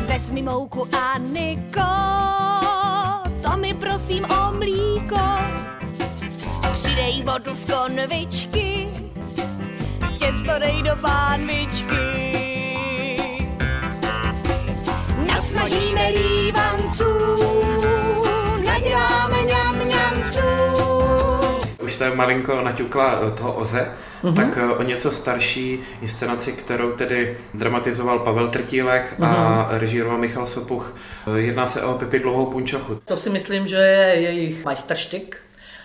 Vezmi 0.07 0.41
mouku 0.41 0.87
a 0.97 1.17
Niko, 1.17 1.81
to 3.41 3.57
mi 3.57 3.73
prosím 3.73 4.25
o 4.25 4.53
mlíko. 4.53 5.19
Přidej 6.73 7.23
vodu 7.23 7.55
z 7.55 7.65
konvičky, 7.65 8.87
těsto 10.19 10.59
dej 10.59 10.83
do 10.83 10.95
pánvičky. 11.01 11.97
Nasmažíme 15.27 16.09
lívanců, 16.09 17.05
už 21.87 21.93
jste 21.93 22.15
malinko 22.15 22.61
naťukla 22.61 23.19
eh, 23.21 23.31
toho 23.31 23.53
Oze, 23.53 23.91
mm-hmm. 24.23 24.33
tak 24.33 24.57
eh, 24.57 24.65
o 24.65 24.83
něco 24.83 25.11
starší 25.11 25.79
inscenaci, 26.01 26.51
kterou 26.51 26.91
tedy 26.91 27.37
dramatizoval 27.53 28.19
Pavel 28.19 28.47
Trtílek 28.47 29.19
mm-hmm. 29.19 29.25
a 29.25 29.67
mhm. 29.69 29.79
režíroval 29.79 30.17
Michal 30.17 30.45
Sopuch. 30.45 30.95
Eh, 31.27 31.39
jedná 31.39 31.67
se 31.67 31.81
o 31.81 31.93
Pipi 31.93 32.19
Dlouhou 32.19 32.45
punčochu. 32.45 33.01
To 33.05 33.17
si 33.17 33.29
myslím, 33.29 33.67
že 33.67 33.75
je 33.75 34.21
jejich 34.21 34.65
majstrštyk 34.65 35.37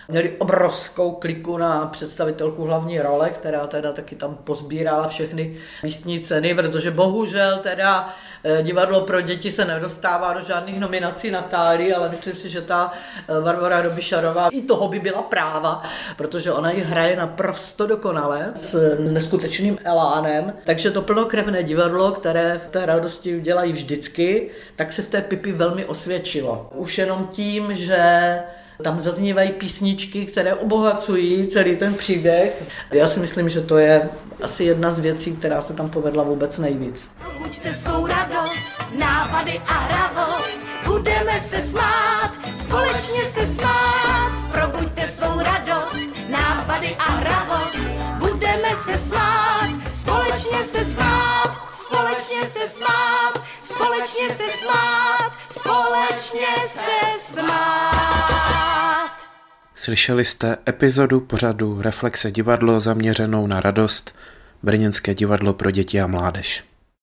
Měli 0.07 0.35
obrovskou 0.37 1.11
kliku 1.11 1.57
na 1.57 1.85
představitelku 1.85 2.63
hlavní 2.63 2.99
role, 2.99 3.29
která 3.29 3.67
teda 3.67 3.91
taky 3.91 4.15
tam 4.15 4.35
pozbírala 4.35 5.07
všechny 5.07 5.55
místní 5.83 6.19
ceny, 6.19 6.55
protože 6.55 6.91
bohužel 6.91 7.57
teda 7.57 8.13
eh, 8.43 8.63
divadlo 8.63 9.01
pro 9.01 9.21
děti 9.21 9.51
se 9.51 9.65
nedostává 9.65 10.33
do 10.33 10.41
žádných 10.41 10.79
nominací 10.79 11.31
na 11.31 11.41
Táli, 11.41 11.93
ale 11.93 12.09
myslím 12.09 12.35
si, 12.35 12.49
že 12.49 12.61
ta 12.61 12.91
eh, 13.27 13.41
Barbara 13.41 13.81
Dobišarová 13.81 14.49
i 14.51 14.61
toho 14.61 14.87
by 14.87 14.99
byla 14.99 15.21
práva, 15.21 15.83
protože 16.17 16.51
ona 16.51 16.71
ji 16.71 16.81
hraje 16.81 17.15
naprosto 17.15 17.87
dokonale 17.87 18.51
s 18.55 18.97
neskutečným 18.99 19.79
elánem, 19.83 20.53
takže 20.65 20.91
to 20.91 21.01
plnokrevné 21.01 21.63
divadlo, 21.63 22.11
které 22.11 22.61
v 22.67 22.71
té 22.71 22.85
radosti 22.85 23.35
udělají 23.35 23.73
vždycky, 23.73 24.49
tak 24.75 24.93
se 24.93 25.01
v 25.01 25.07
té 25.07 25.21
Pipi 25.21 25.51
velmi 25.51 25.85
osvědčilo. 25.85 26.69
Už 26.75 26.97
jenom 26.97 27.27
tím, 27.27 27.75
že 27.75 28.39
tam 28.83 29.01
zaznívají 29.01 29.51
písničky, 29.51 30.25
které 30.25 30.53
obohacují 30.55 31.47
celý 31.47 31.75
ten 31.75 31.93
příběh. 31.93 32.63
Já 32.91 33.07
si 33.07 33.19
myslím, 33.19 33.49
že 33.49 33.61
to 33.61 33.77
je 33.77 34.09
asi 34.41 34.63
jedna 34.63 34.91
z 34.91 34.99
věcí, 34.99 35.35
která 35.35 35.61
se 35.61 35.73
tam 35.73 35.89
povedla 35.89 36.23
vůbec 36.23 36.57
nejvíc. 36.57 37.09
Buďte 37.37 37.73
svou 37.73 38.07
radost, 38.07 38.83
nápady 38.99 39.61
a 39.67 39.73
hravost, 39.73 40.59
budeme 40.85 41.41
se 41.41 41.61
smát, 41.61 42.31
společně 42.55 43.25
se 43.29 43.47
smát. 43.47 44.31
Probuďte 44.51 45.07
svou 45.07 45.39
radost, 45.39 45.97
nápady 46.29 46.95
a 46.99 47.11
hravost, 47.11 47.89
budeme 48.19 48.75
se 48.85 48.97
smát, 48.97 49.69
společně 49.93 50.65
se 50.65 50.85
smát, 50.85 51.57
společně 51.75 52.49
se 52.49 52.69
smát, 52.69 53.43
společně 53.61 54.35
se 54.35 54.43
smát, 54.63 55.31
společně 55.51 56.47
se 56.67 57.19
smát. 57.33 58.52
Slyšeli 59.83 60.25
jste 60.25 60.57
epizodu 60.69 61.19
pořadu 61.19 61.81
Reflexe 61.81 62.31
divadlo 62.31 62.79
zaměřenou 62.79 63.47
na 63.47 63.59
radost 63.59 64.15
Brněnské 64.63 65.15
divadlo 65.15 65.53
pro 65.53 65.71
děti 65.71 66.01
a 66.01 66.07
mládež. 66.07 66.63